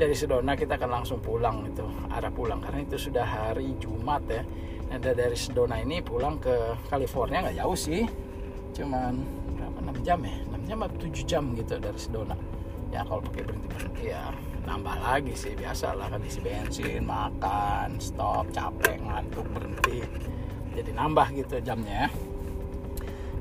dari 0.00 0.16
Sedona 0.16 0.56
kita 0.56 0.80
akan 0.80 0.90
langsung 1.00 1.20
pulang 1.20 1.64
itu 1.68 1.84
arah 2.12 2.32
pulang. 2.32 2.60
Karena 2.60 2.84
itu 2.84 2.96
sudah 2.96 3.24
hari 3.24 3.76
Jumat 3.80 4.24
ya. 4.28 4.42
Ada 4.90 5.14
dari 5.14 5.38
Sedona 5.38 5.78
ini 5.78 6.02
pulang 6.02 6.42
ke 6.42 6.74
California 6.90 7.46
nggak 7.46 7.56
jauh 7.62 7.78
sih. 7.78 8.04
Cuman 8.74 9.14
berapa? 9.56 9.78
6 9.80 10.06
jam 10.06 10.18
ya 10.22 10.49
6 10.70 10.78
jam 10.78 10.78
atau 10.86 10.98
7 11.02 11.26
jam 11.26 11.44
gitu 11.58 11.74
dari 11.82 11.98
Sedona 11.98 12.38
ya 12.94 13.02
kalau 13.02 13.22
pakai 13.26 13.42
berhenti 13.42 13.66
berhenti 13.70 14.04
ya 14.10 14.30
nambah 14.70 14.96
lagi 15.02 15.34
sih 15.34 15.58
biasa 15.58 15.96
lah 15.96 16.06
kan 16.12 16.20
isi 16.22 16.40
bensin 16.42 17.02
makan 17.02 17.96
stop 17.98 18.46
capek 18.54 19.02
ngantuk 19.02 19.46
berhenti. 19.50 20.04
Jadi 20.76 20.90
nambah 20.94 21.26
gitu 21.34 21.58
jamnya. 21.64 22.06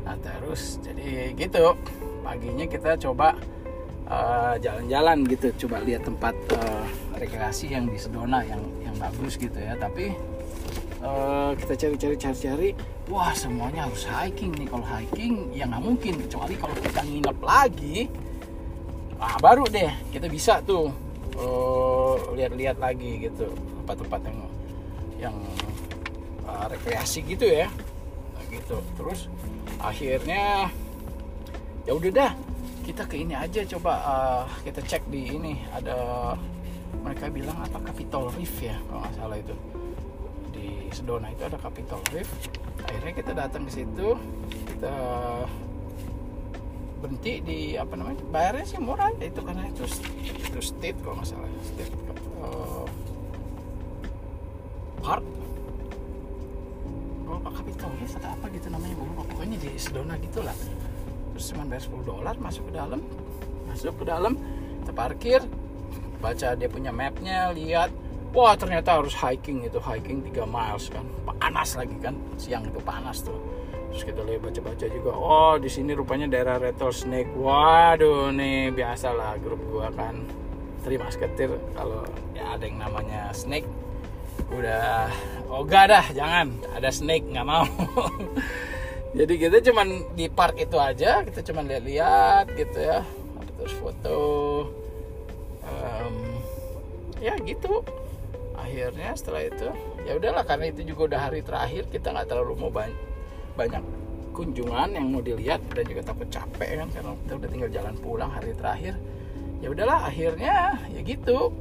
Nah 0.07 0.15
terus 0.17 0.79
jadi 0.81 1.35
gitu. 1.35 1.75
Paginya 2.23 2.65
kita 2.65 2.97
coba 2.97 3.35
eh, 4.09 4.55
jalan-jalan 4.61 5.25
uh, 5.25 5.29
gitu 5.29 5.47
coba 5.65 5.81
lihat 5.81 6.05
tempat 6.05 6.35
uh, 6.55 6.85
rekreasi 7.17 7.73
yang 7.73 7.89
di 7.89 7.97
Sedona 7.97 8.41
yang 8.45 8.61
yang 8.81 8.95
bagus 8.97 9.37
gitu 9.37 9.59
ya. 9.59 9.77
Tapi 9.77 10.13
uh, 11.03 11.51
kita 11.55 11.73
cari-cari 11.75 12.15
cari-cari. 12.15 12.69
Wah 13.09 13.33
semuanya 13.33 13.89
harus 13.89 14.05
hiking 14.05 14.53
nih. 14.55 14.67
Kalau 14.69 14.85
hiking 14.85 15.33
ya 15.55 15.65
nggak 15.65 15.83
mungkin. 15.83 16.13
Kecuali 16.27 16.53
kalau 16.59 16.75
kita 16.77 17.01
nginep 17.03 17.39
lagi. 17.41 17.97
Nah 19.17 19.35
baru 19.39 19.65
deh. 19.67 19.91
Kita 20.11 20.27
bisa 20.27 20.63
tuh 20.63 20.91
uh, 21.39 22.15
lihat-lihat 22.35 22.77
lagi 22.79 23.29
gitu 23.29 23.49
tempat-tempat 23.83 24.21
yang 24.27 24.39
yang 25.19 25.35
uh, 26.47 26.65
rekreasi 26.69 27.25
gitu 27.25 27.47
ya. 27.47 27.67
Nah, 28.35 28.43
gitu. 28.51 28.77
Terus 28.99 29.27
akhirnya 29.79 30.69
ya 31.87 31.91
udah 31.95 32.11
dah. 32.11 32.33
Kita 32.85 33.05
ke 33.05 33.21
ini 33.21 33.37
aja 33.37 33.61
coba 33.77 33.91
uh, 34.01 34.43
kita 34.65 34.81
cek 34.81 35.03
di 35.13 35.33
ini. 35.37 35.61
Ada 35.73 35.97
mereka 37.05 37.29
bilang 37.29 37.57
apa? 37.61 37.77
Capitol 37.85 38.33
Reef 38.33 38.53
ya 38.61 38.77
kalau 38.89 39.05
nggak 39.05 39.13
salah 39.13 39.37
itu 39.37 39.55
Sedona 40.93 41.27
itu 41.31 41.43
ada 41.45 41.57
Capitol 41.57 42.01
Reef. 42.13 42.29
Akhirnya 42.85 43.13
kita 43.13 43.31
datang 43.35 43.65
ke 43.67 43.71
situ 43.81 44.17
kita 44.75 44.95
berhenti 46.99 47.33
di 47.39 47.59
apa 47.79 47.95
namanya 47.95 48.19
bayarnya 48.27 48.65
sih 48.67 48.79
murah 48.83 49.11
itu 49.23 49.39
karena 49.39 49.63
itu 49.71 49.87
itu 50.19 50.59
state 50.59 50.99
kalau 50.99 51.19
nggak 51.19 51.29
salah 51.31 51.49
state 51.63 51.93
uh, 52.43 52.87
park. 54.99 55.25
Oh 57.29 57.37
pak 57.39 57.53
kapitalis 57.61 58.17
atau 58.17 58.29
apa 58.33 58.45
gitu 58.51 58.67
namanya 58.67 58.95
lupa. 58.99 59.21
Pokoknya 59.29 59.57
di 59.61 59.71
Sedona 59.79 60.15
gitu 60.19 60.43
lah 60.43 60.55
terus 61.39 61.55
cuma 61.55 61.63
bayar 61.71 61.83
10 61.87 62.03
dolar 62.03 62.35
masuk 62.35 62.67
ke 62.67 62.71
dalam 62.75 62.99
masuk 63.71 63.95
ke 63.95 64.03
dalam 64.03 64.35
kita 64.83 64.91
parkir 64.91 65.39
baca 66.19 66.51
dia 66.51 66.67
punya 66.67 66.91
mapnya 66.91 67.55
lihat 67.55 67.95
wah 68.33 68.53
ternyata 68.53 69.01
harus 69.01 69.15
hiking 69.17 69.65
itu 69.65 69.81
hiking 69.81 70.21
3 70.21 70.45
miles 70.45 70.89
kan. 70.89 71.05
Panas 71.39 71.73
lagi 71.79 71.97
kan 72.01 72.15
siang 72.37 72.65
itu 72.67 72.79
panas 72.83 73.25
tuh. 73.25 73.37
Terus 73.89 74.03
kita 74.05 74.21
lihat 74.21 74.41
baca-baca 74.45 74.85
juga 74.85 75.11
oh 75.17 75.55
di 75.57 75.69
sini 75.69 75.97
rupanya 75.97 76.29
daerah 76.29 76.61
rattlesnake. 76.61 77.33
Waduh 77.33 78.29
nih 78.29 78.69
biasalah 78.69 79.41
grup 79.41 79.61
gua 79.69 79.89
kan. 79.93 80.21
Terima 80.85 81.09
seketir 81.09 81.51
kalau 81.73 82.05
ya 82.37 82.53
ada 82.53 82.63
yang 82.69 82.77
namanya 82.77 83.33
snake. 83.33 83.67
Udah 84.53 85.09
oh 85.49 85.65
gak 85.65 85.89
dah 85.89 86.05
jangan. 86.13 86.53
Ada 86.77 86.89
snake 86.93 87.25
nggak 87.25 87.47
mau. 87.47 87.65
Jadi 89.17 89.33
kita 89.41 89.57
cuman 89.65 90.13
di 90.13 90.29
park 90.29 90.61
itu 90.61 90.77
aja 90.77 91.25
kita 91.25 91.41
cuman 91.41 91.65
lihat-lihat 91.65 92.45
gitu 92.53 92.77
ya. 92.77 93.01
Terus 93.57 93.73
foto. 93.81 94.21
Um, 95.69 96.39
ya 97.19 97.35
gitu 97.43 97.83
akhirnya 98.59 99.15
setelah 99.15 99.41
itu 99.47 99.67
ya 100.03 100.15
udahlah 100.19 100.43
karena 100.43 100.65
itu 100.71 100.81
juga 100.87 101.15
udah 101.15 101.19
hari 101.31 101.41
terakhir 101.41 101.87
kita 101.87 102.11
nggak 102.11 102.27
terlalu 102.27 102.53
mau 102.59 102.71
banyak 102.71 102.97
banyak 103.59 103.83
kunjungan 104.39 104.95
yang 104.95 105.05
mau 105.11 105.19
dilihat 105.19 105.59
dan 105.75 105.83
juga 105.83 106.01
takut 106.07 106.31
capek 106.31 106.69
kan 106.79 106.87
karena 106.95 107.11
kita 107.27 107.33
udah 107.35 107.49
tinggal 107.51 107.69
jalan 107.75 107.95
pulang 107.99 108.31
hari 108.31 108.55
terakhir. 108.55 108.95
Ya 109.59 109.67
udahlah 109.67 110.07
akhirnya 110.07 110.79
ya 110.87 110.99
gitu. 111.03 111.51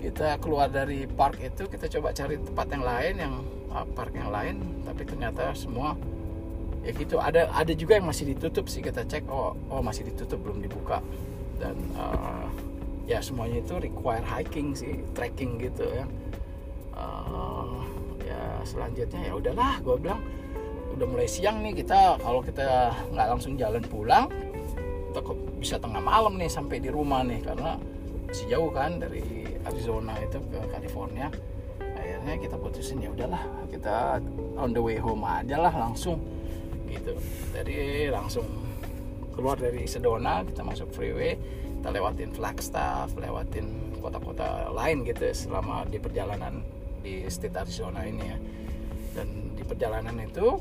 Kita 0.00 0.40
keluar 0.40 0.72
dari 0.72 1.04
park 1.04 1.42
itu 1.44 1.68
kita 1.68 1.90
coba 1.98 2.16
cari 2.16 2.40
tempat 2.40 2.66
yang 2.72 2.84
lain 2.86 3.14
yang 3.20 3.34
uh, 3.68 3.84
park 3.92 4.16
yang 4.16 4.32
lain 4.32 4.56
tapi 4.88 5.04
ternyata 5.04 5.52
semua 5.52 5.92
ya 6.80 6.96
gitu. 6.96 7.20
Ada 7.20 7.52
ada 7.52 7.72
juga 7.76 8.00
yang 8.00 8.08
masih 8.08 8.32
ditutup 8.32 8.64
sih 8.72 8.80
kita 8.80 9.04
cek 9.04 9.28
oh 9.28 9.52
oh 9.68 9.84
masih 9.84 10.08
ditutup 10.08 10.40
belum 10.40 10.64
dibuka. 10.64 11.04
Dan 11.60 11.76
uh, 12.00 12.48
ya 13.08 13.24
semuanya 13.24 13.64
itu 13.64 13.80
require 13.80 14.20
hiking 14.20 14.76
sih 14.76 15.00
trekking 15.16 15.56
gitu 15.56 15.88
ya. 15.88 16.04
Uh, 16.92 17.80
ya 18.20 18.60
selanjutnya 18.68 19.32
ya 19.32 19.32
udahlah 19.32 19.80
gue 19.80 19.96
bilang 19.96 20.20
udah 20.92 21.06
mulai 21.08 21.24
siang 21.24 21.64
nih 21.64 21.72
kita 21.80 22.20
kalau 22.20 22.44
kita 22.44 22.92
nggak 23.14 23.26
langsung 23.32 23.56
jalan 23.56 23.80
pulang 23.88 24.28
kita 25.08 25.20
bisa 25.56 25.80
tengah 25.80 26.04
malam 26.04 26.36
nih 26.36 26.52
sampai 26.52 26.84
di 26.84 26.92
rumah 26.92 27.24
nih. 27.24 27.40
Karena 27.40 27.80
masih 28.28 28.44
jauh 28.52 28.68
kan 28.68 29.00
dari 29.00 29.48
Arizona 29.64 30.12
itu 30.20 30.36
ke 30.52 30.60
California 30.68 31.32
akhirnya 31.80 32.34
kita 32.44 32.56
putusin 32.60 33.00
ya 33.00 33.08
udahlah 33.08 33.40
kita 33.72 34.20
on 34.60 34.76
the 34.76 34.82
way 34.82 35.00
home 35.00 35.24
aja 35.24 35.56
lah 35.56 35.72
langsung 35.72 36.20
gitu. 36.92 37.16
Jadi 37.56 38.08
langsung 38.12 38.44
keluar 39.32 39.56
dari 39.56 39.88
Sedona 39.88 40.44
kita 40.44 40.60
masuk 40.60 40.92
freeway 40.92 41.40
kita 41.78 41.94
lewatin 41.94 42.30
Flagstaff 42.34 43.14
lewatin 43.14 43.94
kota-kota 44.02 44.66
lain 44.74 45.06
gitu 45.06 45.30
selama 45.30 45.86
di 45.86 45.98
perjalanan 46.02 46.62
di 47.02 47.22
state 47.30 47.54
Arizona 47.54 48.02
ini 48.02 48.22
ya. 48.26 48.38
Dan 49.14 49.54
di 49.54 49.62
perjalanan 49.62 50.18
itu 50.18 50.58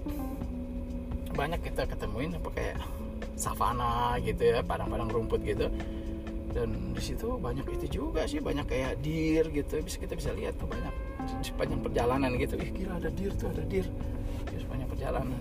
banyak 1.34 1.62
kita 1.62 1.86
ketemuin 1.90 2.38
apa 2.38 2.50
kayak 2.54 2.78
savana 3.38 4.18
gitu 4.22 4.46
ya 4.46 4.62
padang-padang 4.62 5.10
rumput 5.10 5.42
gitu. 5.46 5.70
Dan 6.54 6.98
di 6.98 7.02
situ 7.02 7.38
banyak 7.38 7.66
itu 7.78 8.02
juga 8.02 8.26
sih 8.26 8.42
banyak 8.42 8.66
kayak 8.66 9.02
deer 9.02 9.46
gitu. 9.54 9.82
Bisa 9.82 9.98
kita 10.02 10.14
bisa 10.18 10.34
lihat 10.34 10.58
tuh 10.58 10.70
banyak 10.70 10.94
sepanjang 11.46 11.82
perjalanan 11.82 12.34
gitu. 12.38 12.58
Ih 12.58 12.72
kira 12.74 12.98
ada 12.98 13.10
deer 13.14 13.34
tuh 13.38 13.50
ada 13.54 13.62
deer. 13.66 13.86
Di 14.50 14.58
sepanjang 14.58 14.90
perjalanan. 14.90 15.38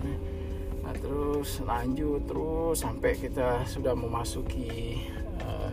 Nah 0.85 0.93
terus 1.01 1.59
lanjut 1.65 2.21
terus 2.29 2.85
sampai 2.85 3.17
kita 3.17 3.65
sudah 3.65 3.97
memasuki 3.97 5.01
uh, 5.47 5.71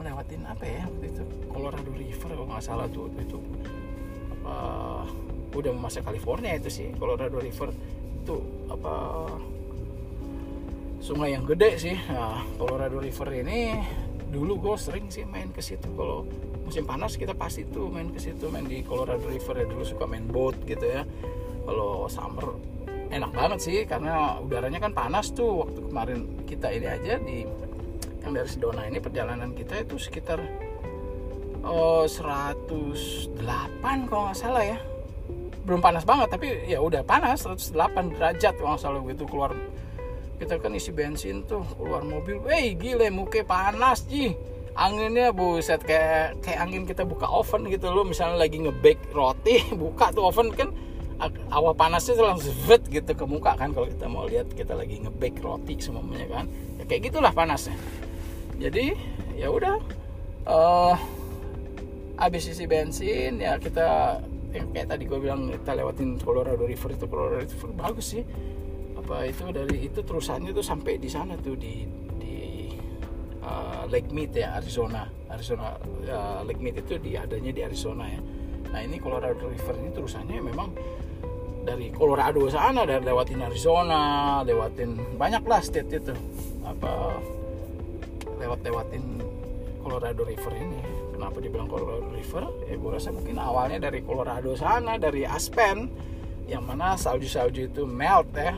melewatin 0.00 0.42
apa 0.48 0.64
ya 0.64 0.82
waktu 0.88 1.06
itu? 1.12 1.22
Colorado 1.52 1.90
River 1.92 2.30
kalau 2.32 2.48
nggak 2.48 2.64
salah 2.64 2.86
tuh 2.88 3.12
itu. 3.20 3.38
Apa 4.32 4.56
udah 5.50 5.72
masuk 5.76 6.02
California 6.06 6.56
itu 6.56 6.72
sih 6.72 6.88
Colorado 6.96 7.36
River. 7.36 7.68
Itu 8.24 8.40
apa 8.72 8.94
sungai 11.04 11.36
yang 11.36 11.44
gede 11.44 11.70
sih. 11.76 11.96
Nah 12.08 12.40
Colorado 12.56 12.96
River 13.00 13.28
ini 13.44 13.76
dulu 14.30 14.62
gue 14.62 14.74
sering 14.80 15.12
sih 15.12 15.28
main 15.28 15.52
ke 15.52 15.60
situ. 15.60 15.86
Kalau 15.92 16.24
musim 16.64 16.86
panas 16.86 17.18
kita 17.18 17.34
pasti 17.36 17.66
tuh 17.68 17.90
main 17.90 18.08
ke 18.14 18.20
situ 18.22 18.48
main 18.48 18.64
di 18.64 18.80
Colorado 18.80 19.28
River 19.28 19.54
ya. 19.60 19.66
Dulu 19.68 19.84
suka 19.84 20.08
main 20.08 20.24
boat 20.24 20.56
gitu 20.64 20.86
ya. 20.86 21.04
Kalau 21.68 22.08
summer 22.08 22.56
enak 23.10 23.34
banget 23.34 23.58
sih 23.58 23.78
karena 23.90 24.38
udaranya 24.38 24.78
kan 24.78 24.94
panas 24.94 25.34
tuh 25.34 25.66
waktu 25.66 25.82
kemarin 25.90 26.18
kita 26.46 26.70
ini 26.70 26.86
aja 26.86 27.18
di 27.18 27.42
yang 28.24 28.32
dari 28.36 28.48
Sedona 28.48 28.84
ini 28.84 29.00
perjalanan 29.00 29.56
kita 29.56 29.80
itu 29.80 29.96
sekitar 29.96 30.40
oh, 31.64 32.04
108 32.04 33.40
kalau 34.08 34.22
nggak 34.28 34.38
salah 34.38 34.64
ya. 34.64 34.78
Belum 35.64 35.80
panas 35.80 36.04
banget 36.04 36.28
tapi 36.32 36.48
ya 36.68 36.80
udah 36.80 37.04
panas 37.04 37.44
108 37.44 38.16
derajat 38.16 38.54
kalau 38.56 38.76
nggak 38.76 38.82
salah 38.82 39.00
gitu 39.08 39.24
keluar. 39.28 39.52
Kita 40.40 40.56
kan 40.56 40.72
isi 40.72 40.88
bensin 40.88 41.44
tuh 41.44 41.60
keluar 41.76 42.00
mobil, 42.00 42.40
wey 42.40 42.72
gile 42.76 43.12
muka 43.12 43.44
panas 43.44 44.08
ji. 44.08 44.32
Anginnya 44.72 45.34
buset 45.34 45.82
kayak 45.84 46.40
kayak 46.40 46.58
angin 46.64 46.88
kita 46.88 47.04
buka 47.04 47.28
oven 47.28 47.68
gitu 47.68 47.92
loh. 47.92 48.06
Misalnya 48.08 48.40
lagi 48.40 48.56
ngebake 48.62 49.12
roti 49.12 49.60
buka 49.82 50.12
tuh 50.12 50.32
oven 50.32 50.48
kan 50.56 50.72
awal 51.52 51.76
panasnya 51.76 52.16
tuh 52.16 52.24
langsung 52.24 52.56
vet 52.64 52.80
gitu 52.88 53.12
ke 53.12 53.24
muka 53.28 53.52
kan. 53.52 53.76
Kalau 53.76 53.84
kita 53.84 54.08
mau 54.08 54.24
lihat 54.24 54.48
kita 54.56 54.72
lagi 54.72 55.04
ngebake 55.04 55.44
roti 55.44 55.76
semuanya 55.76 56.24
kan 56.30 56.46
ya 56.80 56.88
kayak 56.88 57.12
gitulah 57.12 57.32
panasnya 57.36 57.76
jadi 58.60 58.94
ya 59.34 59.48
udah. 59.48 59.76
Uh, 60.44 60.96
habis 62.20 62.52
isi 62.52 62.68
bensin 62.68 63.40
ya 63.40 63.56
kita 63.56 64.20
yang 64.52 64.68
kayak 64.76 64.92
tadi 64.92 65.08
gue 65.08 65.16
bilang 65.16 65.48
kita 65.48 65.72
lewatin 65.72 66.20
Colorado 66.20 66.68
River 66.68 66.90
itu. 66.92 67.06
Colorado 67.08 67.40
River 67.40 67.70
bagus 67.72 68.12
sih. 68.12 68.22
Apa 69.00 69.24
itu 69.24 69.48
dari 69.48 69.88
itu 69.88 70.04
terusannya 70.04 70.52
tuh 70.52 70.64
sampai 70.64 71.00
di 71.00 71.08
sana 71.08 71.40
tuh 71.40 71.56
di 71.56 71.88
di 72.20 72.68
uh, 73.40 73.88
Lake 73.88 74.12
Mead 74.12 74.36
ya 74.36 74.60
Arizona. 74.60 75.08
Arizona 75.32 75.80
uh, 76.06 76.44
Lake 76.44 76.60
Mead 76.60 76.76
itu 76.84 77.00
di 77.00 77.16
adanya 77.16 77.50
di 77.56 77.64
Arizona 77.64 78.04
ya. 78.04 78.20
Nah 78.70 78.80
ini 78.84 79.00
Colorado 79.00 79.48
River 79.48 79.74
ini 79.80 79.90
terusannya 79.96 80.36
memang 80.44 80.68
dari 81.64 81.92
Colorado 81.92 82.48
sana 82.48 82.88
dari 82.88 83.04
lewatin 83.04 83.44
Arizona 83.44 84.00
lewatin 84.42 84.96
banyak 85.20 85.44
lah 85.44 85.60
state 85.60 85.92
itu 85.92 86.14
apa 86.64 87.20
lewat 88.40 88.64
lewatin 88.64 89.04
Colorado 89.80 90.22
River 90.24 90.52
ini. 90.56 90.80
Kenapa 91.12 91.36
dibilang 91.40 91.68
Colorado 91.68 92.08
River? 92.08 92.44
Ya 92.68 92.74
gue 92.80 92.90
rasa 92.90 93.12
mungkin 93.12 93.36
awalnya 93.36 93.88
dari 93.88 94.00
Colorado 94.00 94.56
sana 94.56 94.96
dari 94.96 95.28
Aspen 95.28 95.88
yang 96.48 96.66
mana 96.66 96.96
salju-salju 96.98 97.70
itu 97.70 97.86
melt 97.86 98.34
ya 98.34 98.56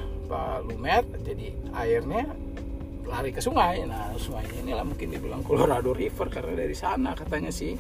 lumet 0.65 1.05
jadi 1.21 1.53
airnya 1.77 2.25
lari 3.05 3.35
ke 3.35 3.43
sungai. 3.43 3.85
Nah 3.85 4.17
sungai 4.17 4.47
ini 4.63 4.73
lah 4.73 4.87
mungkin 4.87 5.13
dibilang 5.13 5.45
Colorado 5.45 5.93
River 5.93 6.31
karena 6.33 6.65
dari 6.65 6.73
sana 6.73 7.13
katanya 7.13 7.53
sih. 7.53 7.77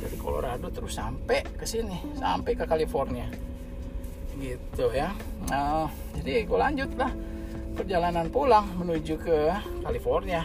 Dari 0.00 0.16
Colorado 0.16 0.72
terus 0.72 0.96
sampai 0.96 1.44
ke 1.44 1.68
sini 1.68 2.16
sampai 2.16 2.56
ke 2.56 2.64
California. 2.64 3.28
Gitu 4.40 4.86
ya. 4.96 5.12
Nah 5.52 5.86
jadi 6.18 6.48
gue 6.48 6.58
lanjut 6.58 6.90
lah 6.96 7.12
perjalanan 7.76 8.26
pulang 8.28 8.66
menuju 8.80 9.14
ke 9.20 9.38
California 9.84 10.42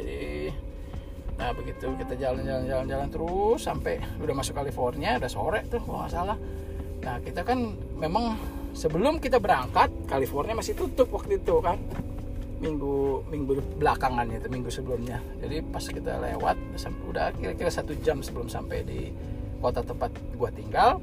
jadi 0.00 0.52
nah 1.40 1.56
begitu 1.56 1.88
kita 1.96 2.20
jalan-jalan 2.20 2.68
jalan-jalan 2.68 3.08
terus 3.08 3.60
sampai 3.64 3.96
udah 4.20 4.34
masuk 4.36 4.52
California 4.52 5.16
udah 5.16 5.30
sore 5.32 5.64
tuh 5.72 5.80
kalau 5.80 6.04
nggak 6.04 6.12
salah. 6.12 6.38
Nah 7.00 7.16
kita 7.24 7.40
kan 7.48 7.76
memang 7.96 8.36
sebelum 8.76 9.16
kita 9.16 9.40
berangkat 9.40 9.88
California 10.04 10.52
masih 10.52 10.76
tutup 10.76 11.08
waktu 11.12 11.40
itu 11.40 11.56
kan. 11.64 11.80
Minggu 12.60 13.24
minggu 13.32 13.56
belakangan 13.80 14.28
itu 14.28 14.52
minggu 14.52 14.68
sebelumnya. 14.68 15.16
Jadi 15.40 15.64
pas 15.64 15.80
kita 15.80 16.20
lewat 16.20 16.60
udah 17.08 17.32
kira-kira 17.40 17.72
satu 17.72 17.96
jam 18.04 18.20
sebelum 18.20 18.52
sampai 18.52 18.84
di 18.84 19.08
kota 19.64 19.80
tempat 19.84 20.12
gua 20.36 20.48
tinggal 20.52 21.00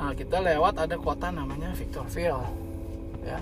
nah 0.00 0.16
kita 0.16 0.40
lewat 0.40 0.80
ada 0.80 0.96
kota 0.96 1.28
namanya 1.28 1.76
Victorville 1.76 2.40
ya. 3.20 3.36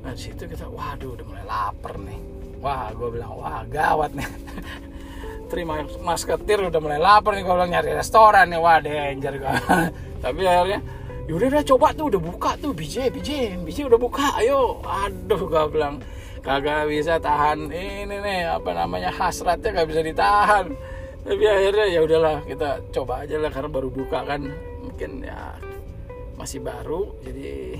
Nah 0.00 0.12
di 0.16 0.20
situ 0.24 0.48
kita 0.48 0.64
waduh 0.72 1.12
udah 1.12 1.26
mulai 1.28 1.44
lapar 1.44 2.00
nih 2.00 2.35
wah 2.66 2.90
gue 2.90 3.08
bilang 3.14 3.32
wah 3.38 3.62
gawat 3.70 4.10
nih. 4.18 4.26
Terima 5.50 5.86
masketir 6.02 6.58
udah 6.66 6.80
mulai 6.82 6.98
lapar 6.98 7.38
nih 7.38 7.46
gue 7.46 7.54
bilang 7.54 7.70
nyari 7.70 7.94
restoran 7.94 8.50
nih. 8.50 8.58
Wah 8.58 8.82
danger 8.82 9.34
gue 9.38 9.52
tapi 10.24 10.42
akhirnya 10.42 10.80
yaudah 11.30 11.46
udah 11.54 11.62
coba 11.62 11.86
tuh 11.94 12.04
udah 12.10 12.20
buka 12.22 12.50
tuh 12.58 12.74
BJ 12.74 13.14
BJ 13.14 13.30
BJ 13.62 13.86
udah 13.86 14.00
buka 14.02 14.34
ayo. 14.42 14.82
Aduh 14.82 15.46
gue 15.46 15.64
bilang 15.70 16.02
kagak 16.42 16.90
bisa 16.90 17.22
tahan 17.22 17.70
ini 17.70 18.18
nih 18.18 18.50
apa 18.50 18.70
namanya 18.74 19.14
hasratnya 19.14 19.82
gak 19.82 19.88
bisa 19.90 20.02
ditahan. 20.02 20.66
Tapi 21.26 21.42
akhirnya 21.42 21.86
ya 21.90 22.00
udahlah 22.02 22.36
kita 22.46 22.82
coba 22.94 23.26
aja 23.26 23.38
lah 23.38 23.50
karena 23.50 23.70
baru 23.70 23.90
buka 23.90 24.22
kan 24.22 24.46
mungkin 24.82 25.26
ya 25.26 25.58
masih 26.38 26.62
baru 26.62 27.18
jadi 27.26 27.74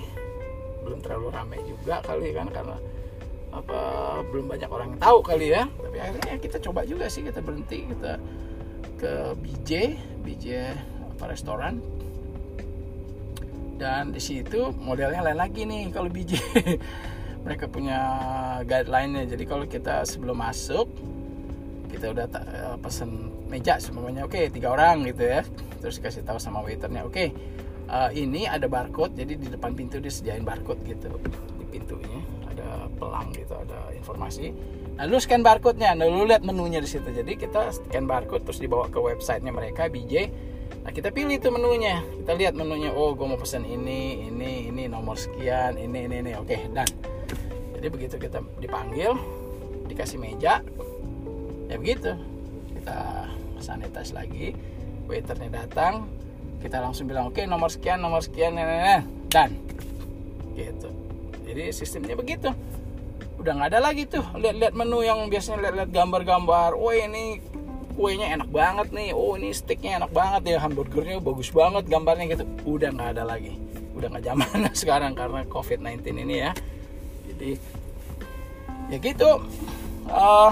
belum 0.82 0.98
terlalu 1.02 1.28
ramai 1.30 1.60
juga 1.62 2.02
kali 2.02 2.34
kan 2.34 2.50
karena 2.50 2.74
apa 3.56 3.78
belum 4.28 4.52
banyak 4.52 4.68
orang 4.68 4.90
tahu 5.00 5.24
kali 5.24 5.56
ya. 5.56 5.64
Tapi 5.64 5.96
akhirnya 5.96 6.36
kita 6.36 6.60
coba 6.60 6.84
juga 6.84 7.08
sih 7.08 7.24
kita 7.24 7.40
berhenti 7.40 7.88
kita 7.88 8.20
ke 9.00 9.12
BJ 9.40 9.96
BJ 10.20 10.46
apa 11.16 11.24
restoran. 11.32 11.80
Dan 13.76 14.12
di 14.12 14.20
situ 14.20 14.72
modelnya 14.76 15.20
lain 15.20 15.36
lagi 15.40 15.64
nih 15.64 15.92
kalau 15.92 16.08
BJ 16.12 16.36
mereka 17.44 17.64
punya 17.68 17.98
guideline-nya. 18.64 19.24
Jadi 19.28 19.44
kalau 19.48 19.64
kita 19.64 20.04
sebelum 20.04 20.36
masuk 20.36 20.88
kita 21.88 22.12
udah 22.12 22.26
uh, 22.28 22.76
pesen 22.82 23.32
meja 23.46 23.78
semuanya 23.78 24.26
oke 24.26 24.36
okay, 24.36 24.52
tiga 24.52 24.76
orang 24.76 25.08
gitu 25.08 25.24
ya. 25.24 25.40
Terus 25.80 25.96
kasih 25.96 26.24
tahu 26.24 26.36
sama 26.36 26.60
waiternya 26.60 27.08
oke 27.08 27.14
okay, 27.14 27.28
uh, 27.90 28.10
eh, 28.10 28.26
ini 28.26 28.44
ada 28.44 28.66
barcode 28.66 29.14
jadi 29.14 29.34
di 29.38 29.48
depan 29.50 29.72
pintu 29.72 30.02
disediain 30.02 30.42
barcode 30.42 30.82
gitu 30.86 31.10
di 31.58 31.64
pintunya 31.70 32.20
pelang 32.96 33.30
gitu 33.36 33.54
ada 33.54 33.92
informasi. 33.92 34.52
Nah 34.96 35.04
lu 35.04 35.20
scan 35.20 35.44
barcode-nya. 35.44 35.92
Nah 35.94 36.08
lu 36.08 36.24
lihat 36.24 36.42
menunya 36.42 36.80
di 36.80 36.88
situ. 36.88 37.06
Jadi 37.06 37.36
kita 37.36 37.72
scan 37.72 38.08
barcode 38.08 38.48
terus 38.48 38.58
dibawa 38.58 38.88
ke 38.88 38.98
websitenya 38.98 39.52
mereka 39.52 39.88
BJ 39.92 40.32
Nah 40.86 40.94
kita 40.94 41.10
pilih 41.10 41.38
tuh 41.42 41.50
menunya, 41.50 41.98
kita 42.22 42.32
lihat 42.38 42.54
menunya. 42.54 42.94
Oh, 42.94 43.10
gue 43.14 43.26
mau 43.26 43.34
pesan 43.38 43.66
ini, 43.66 44.30
ini, 44.30 44.70
ini 44.70 44.86
nomor 44.86 45.18
sekian, 45.18 45.78
ini, 45.78 46.06
ini, 46.06 46.22
ini. 46.22 46.32
Oke, 46.38 46.62
dan 46.70 46.86
jadi 47.74 47.90
begitu 47.90 48.14
kita 48.22 48.38
dipanggil, 48.62 49.18
dikasih 49.90 50.18
meja, 50.18 50.62
ya 51.66 51.74
begitu. 51.74 52.14
Kita 52.70 53.26
sanitize 53.58 54.14
lagi 54.14 54.54
waiternya 55.06 55.50
datang 55.50 56.06
kita 56.60 56.82
langsung 56.82 57.06
bilang 57.06 57.30
oke 57.30 57.38
okay, 57.38 57.44
nomor 57.46 57.70
sekian 57.70 58.02
nomor 58.02 58.20
sekian 58.22 58.58
nenek 58.58 59.06
dan 59.30 59.54
gitu. 60.58 60.90
Jadi 61.46 61.70
sistemnya 61.70 62.18
begitu 62.18 62.50
udah 63.46 63.62
nggak 63.62 63.70
ada 63.70 63.78
lagi 63.78 64.02
tuh. 64.10 64.26
Lihat-lihat 64.34 64.74
menu 64.74 65.06
yang 65.06 65.30
biasanya 65.30 65.70
lihat-lihat 65.70 65.90
gambar-gambar. 65.94 66.74
Oh 66.74 66.90
ini 66.90 67.38
kuenya 67.94 68.34
enak 68.34 68.50
banget 68.50 68.90
nih. 68.90 69.14
Oh 69.14 69.38
ini 69.38 69.54
steaknya 69.54 70.02
enak 70.02 70.10
banget 70.10 70.42
ya. 70.50 70.58
Hamburgernya 70.58 71.22
bagus 71.22 71.54
banget 71.54 71.86
gambarnya 71.86 72.26
gitu. 72.34 72.42
Udah 72.66 72.90
nggak 72.90 73.14
ada 73.14 73.22
lagi. 73.22 73.54
Udah 73.94 74.10
nggak 74.10 74.26
zaman 74.26 74.50
sekarang 74.82 75.14
karena 75.14 75.46
covid 75.46 75.78
19 75.78 76.26
ini 76.26 76.42
ya. 76.42 76.50
Jadi 77.30 77.50
ya 78.90 78.96
gitu. 78.98 79.30
Uh, 80.10 80.50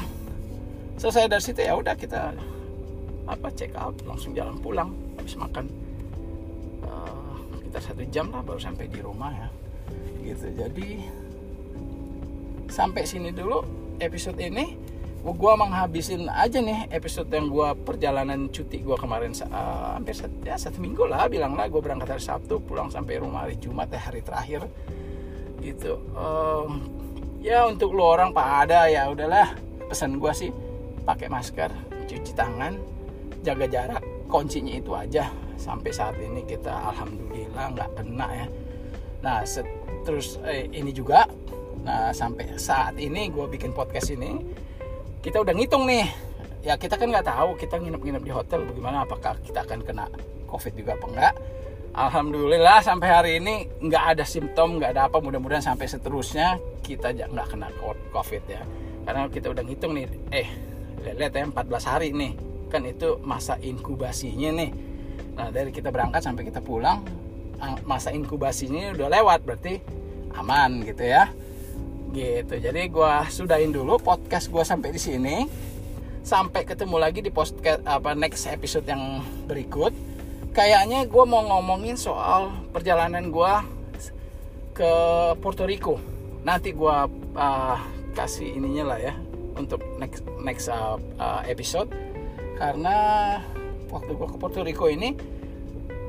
selesai 0.94 1.26
dari 1.26 1.42
situ 1.42 1.66
ya 1.66 1.74
udah 1.74 1.98
kita 1.98 2.30
apa 3.26 3.50
check 3.58 3.74
out 3.74 3.98
langsung 4.06 4.38
jalan 4.38 4.54
pulang 4.62 4.94
habis 5.18 5.34
makan. 5.34 5.66
Uh, 6.86 7.42
kita 7.66 7.90
satu 7.90 8.06
jam 8.14 8.30
lah 8.30 8.38
baru 8.46 8.62
sampai 8.62 8.86
di 8.86 9.02
rumah 9.02 9.34
ya. 9.34 9.48
Gitu. 10.22 10.46
Jadi 10.54 11.10
sampai 12.74 13.06
sini 13.06 13.30
dulu 13.30 13.62
episode 14.02 14.42
ini. 14.42 14.74
Gua 15.24 15.56
menghabisin 15.56 16.28
aja 16.28 16.60
nih 16.60 16.84
episode 16.92 17.32
yang 17.32 17.48
gua 17.48 17.72
perjalanan 17.72 18.52
cuti 18.52 18.84
gua 18.84 19.00
kemarin 19.00 19.32
uh, 19.48 19.96
hampir 19.96 20.12
satu, 20.12 20.36
ya 20.44 20.52
satu 20.60 20.84
minggu 20.84 21.08
lah 21.08 21.30
bilang 21.32 21.56
lah. 21.56 21.64
Gue 21.72 21.80
berangkat 21.80 22.12
hari 22.12 22.20
Sabtu 22.20 22.60
pulang 22.60 22.92
sampai 22.92 23.24
rumah 23.24 23.48
hari 23.48 23.56
Jumat 23.56 23.88
ya 23.88 24.04
hari 24.04 24.20
terakhir. 24.20 24.68
Gitu. 25.64 25.96
Um, 26.12 26.84
ya 27.40 27.64
untuk 27.64 27.96
lo 27.96 28.12
orang 28.12 28.36
pak 28.36 28.68
ada. 28.68 28.84
Ya 28.92 29.08
udahlah. 29.08 29.56
Pesan 29.88 30.20
gua 30.20 30.36
sih 30.36 30.52
pakai 31.08 31.32
masker 31.32 31.72
cuci 32.04 32.36
tangan 32.36 32.76
jaga 33.40 33.64
jarak. 33.64 34.04
Kuncinya 34.28 34.76
itu 34.76 34.92
aja. 34.92 35.32
Sampai 35.56 35.88
saat 35.88 36.20
ini 36.20 36.44
kita 36.44 36.92
alhamdulillah 36.92 37.72
nggak 37.72 37.90
kena 37.96 38.28
ya. 38.28 38.46
Nah 39.24 39.40
terus 40.04 40.36
eh, 40.44 40.68
ini 40.68 40.92
juga 40.92 41.24
nah 41.84 42.10
sampai 42.16 42.56
saat 42.56 42.96
ini 42.96 43.28
gue 43.28 43.44
bikin 43.44 43.76
podcast 43.76 44.08
ini 44.16 44.40
kita 45.20 45.40
udah 45.40 45.52
ngitung 45.56 45.88
nih. 45.88 46.08
Ya 46.64 46.80
kita 46.80 46.96
kan 46.96 47.12
nggak 47.12 47.28
tahu 47.28 47.60
kita 47.60 47.76
nginep-nginep 47.76 48.22
di 48.24 48.32
hotel 48.32 48.64
bagaimana 48.64 49.04
apakah 49.04 49.36
kita 49.44 49.68
akan 49.68 49.84
kena 49.84 50.08
covid 50.48 50.72
juga 50.72 50.96
apa 50.96 51.06
enggak 51.12 51.34
Alhamdulillah 51.94 52.80
sampai 52.80 53.08
hari 53.12 53.30
ini 53.38 53.68
nggak 53.84 54.18
ada 54.18 54.24
simptom 54.26 54.82
nggak 54.82 54.98
ada 54.98 55.06
apa. 55.06 55.22
Mudah-mudahan 55.22 55.62
sampai 55.62 55.86
seterusnya 55.86 56.58
kita 56.82 57.14
nggak 57.14 57.54
kena 57.54 57.70
covid 58.10 58.42
ya. 58.50 58.66
Karena 59.06 59.30
kita 59.30 59.54
udah 59.54 59.62
ngitung 59.62 59.94
nih 59.94 60.10
eh 60.34 60.48
lihat 61.04 61.38
ya 61.38 61.46
14 61.46 61.54
hari 61.86 62.10
nih. 62.10 62.34
Kan 62.66 62.82
itu 62.88 63.22
masa 63.22 63.54
inkubasinya 63.62 64.50
nih. 64.58 64.70
Nah 65.38 65.54
dari 65.54 65.70
kita 65.70 65.94
berangkat 65.94 66.26
sampai 66.26 66.50
kita 66.50 66.58
pulang 66.58 67.06
masa 67.86 68.10
inkubasinya 68.10 68.90
udah 68.98 69.08
lewat 69.14 69.40
berarti 69.46 69.78
aman 70.34 70.82
gitu 70.82 71.06
ya 71.06 71.30
gitu. 72.14 72.54
Jadi 72.62 72.86
gue 72.86 73.12
sudahin 73.28 73.74
dulu 73.74 73.98
podcast 73.98 74.46
gue 74.48 74.62
sampai 74.62 74.94
di 74.94 75.00
sini. 75.02 75.36
Sampai 76.24 76.64
ketemu 76.64 76.96
lagi 76.96 77.20
di 77.20 77.28
podcast 77.28 77.82
apa 77.84 78.14
next 78.14 78.46
episode 78.46 78.86
yang 78.86 79.20
berikut. 79.50 79.90
Kayaknya 80.54 81.04
gue 81.10 81.24
mau 81.26 81.42
ngomongin 81.42 81.98
soal 81.98 82.54
perjalanan 82.70 83.28
gue 83.28 83.52
ke 84.72 84.92
Puerto 85.42 85.66
Rico. 85.66 85.98
Nanti 86.46 86.70
gue 86.70 86.96
uh, 87.34 87.78
kasih 88.14 88.54
ininya 88.54 88.94
lah 88.94 88.98
ya 89.02 89.14
untuk 89.58 89.82
next 89.98 90.22
next 90.40 90.70
uh, 90.70 90.96
episode. 91.44 91.90
Karena 92.56 92.96
waktu 93.90 94.14
gue 94.14 94.28
ke 94.30 94.36
Puerto 94.38 94.62
Rico 94.62 94.86
ini 94.86 95.12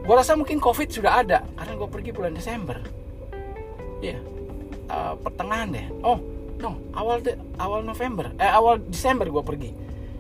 gue 0.06 0.16
rasa 0.16 0.38
mungkin 0.38 0.62
covid 0.62 0.88
sudah 0.94 1.26
ada. 1.26 1.42
Karena 1.58 1.74
gue 1.76 1.90
pergi 1.90 2.12
bulan 2.14 2.38
Desember. 2.38 2.78
Iya. 4.06 4.22
yeah. 4.22 4.35
Uh, 4.96 5.14
pertengahan 5.20 5.68
deh. 5.76 5.88
Oh 6.00 6.18
no 6.64 6.80
awal 6.96 7.20
de, 7.20 7.36
awal 7.60 7.84
November. 7.84 8.32
Eh 8.40 8.48
awal 8.48 8.80
Desember 8.80 9.28
gue 9.28 9.44
pergi. 9.44 9.72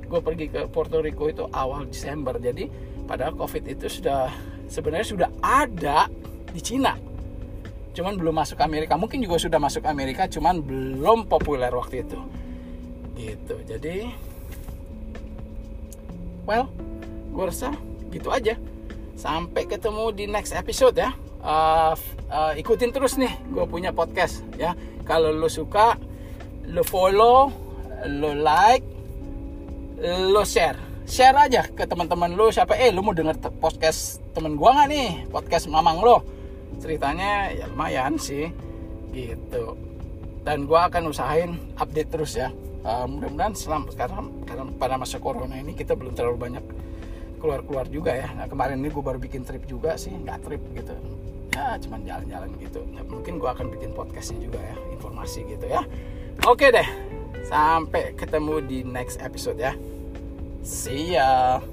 Gue 0.05 0.19
pergi 0.21 0.45
ke 0.51 0.61
Puerto 0.67 0.99
Rico 0.99 1.31
itu 1.31 1.47
awal 1.49 1.87
Desember. 1.87 2.35
Jadi 2.35 2.67
padahal 3.07 3.33
covid 3.39 3.63
itu 3.65 3.87
sudah 3.87 4.29
sebenarnya 4.67 5.07
sudah 5.07 5.29
ada 5.39 6.11
di 6.51 6.59
Cina. 6.59 6.99
Cuman 7.95 8.19
belum 8.19 8.35
masuk 8.35 8.59
Amerika. 8.59 8.99
Mungkin 8.99 9.23
juga 9.23 9.39
sudah 9.39 9.57
masuk 9.57 9.87
Amerika 9.87 10.27
cuman 10.27 10.59
belum 10.59 11.31
populer 11.31 11.71
waktu 11.71 12.03
itu. 12.03 12.19
Gitu. 13.15 13.55
Jadi 13.63 14.11
well 16.43 16.67
gue 17.31 17.45
rasa 17.47 17.71
gitu 18.11 18.29
aja. 18.29 18.59
Sampai 19.15 19.63
ketemu 19.63 20.11
di 20.11 20.27
next 20.27 20.51
episode 20.51 20.99
ya. 20.99 21.15
Uh, 21.39 21.95
uh, 22.29 22.53
ikutin 22.57 22.91
terus 22.93 23.17
nih 23.19 23.31
gue 23.51 23.65
punya 23.67 23.91
podcast 23.91 24.45
ya. 24.57 24.73
Kalau 25.05 25.29
lo 25.29 25.49
suka 25.51 25.97
lo 26.65 26.81
follow 26.81 27.51
lo 28.09 28.31
like 28.33 28.85
lo 30.05 30.41
share. 30.45 30.77
Share 31.05 31.37
aja 31.37 31.69
ke 31.69 31.85
teman-teman 31.85 32.33
lo 32.33 32.49
siapa 32.49 32.73
eh 32.77 32.89
lo 32.89 33.05
mau 33.05 33.13
denger 33.13 33.37
podcast 33.61 34.21
temen 34.33 34.57
gue 34.57 34.69
nggak 34.69 34.87
nih? 34.89 35.09
Podcast 35.29 35.69
mamang 35.69 36.01
lo 36.01 36.25
ceritanya 36.81 37.53
ya 37.53 37.65
lumayan 37.69 38.17
sih 38.17 38.49
gitu. 39.13 39.77
Dan 40.45 40.69
gue 40.69 40.77
akan 40.77 41.09
usahain 41.09 41.57
update 41.77 42.09
terus 42.09 42.37
ya. 42.37 42.49
Uh, 42.85 43.09
mudah-mudahan 43.09 43.57
selama 43.57 43.89
sekarang 43.89 44.29
karena 44.45 44.69
pada 44.77 44.93
masa 44.93 45.17
corona 45.17 45.57
ini 45.57 45.73
kita 45.73 45.97
belum 45.97 46.13
terlalu 46.13 46.37
banyak 46.37 46.65
keluar-keluar 47.41 47.89
juga 47.89 48.13
ya. 48.13 48.29
Nah, 48.37 48.45
kemarin 48.45 48.77
ini 48.77 48.93
gue 48.93 49.01
baru 49.01 49.17
bikin 49.17 49.41
trip 49.41 49.65
juga 49.65 49.97
sih 49.97 50.13
nggak 50.13 50.45
trip 50.45 50.61
gitu 50.77 50.93
ya 51.55 51.79
cuman 51.79 52.03
jalan-jalan 52.03 52.51
gitu. 52.59 52.83
Ya, 52.91 53.01
mungkin 53.07 53.39
gue 53.39 53.47
akan 53.47 53.71
bikin 53.71 53.95
podcastnya 53.95 54.43
juga 54.43 54.59
ya 54.59 54.75
informasi 54.91 55.47
gitu 55.47 55.65
ya. 55.71 55.87
Oke 56.43 56.67
deh 56.69 56.87
sampai 57.47 58.11
ketemu 58.19 58.59
di 58.59 58.83
next 58.83 59.23
episode 59.23 59.55
ya. 59.55 59.71
See 60.65 61.15
ya 61.15 61.63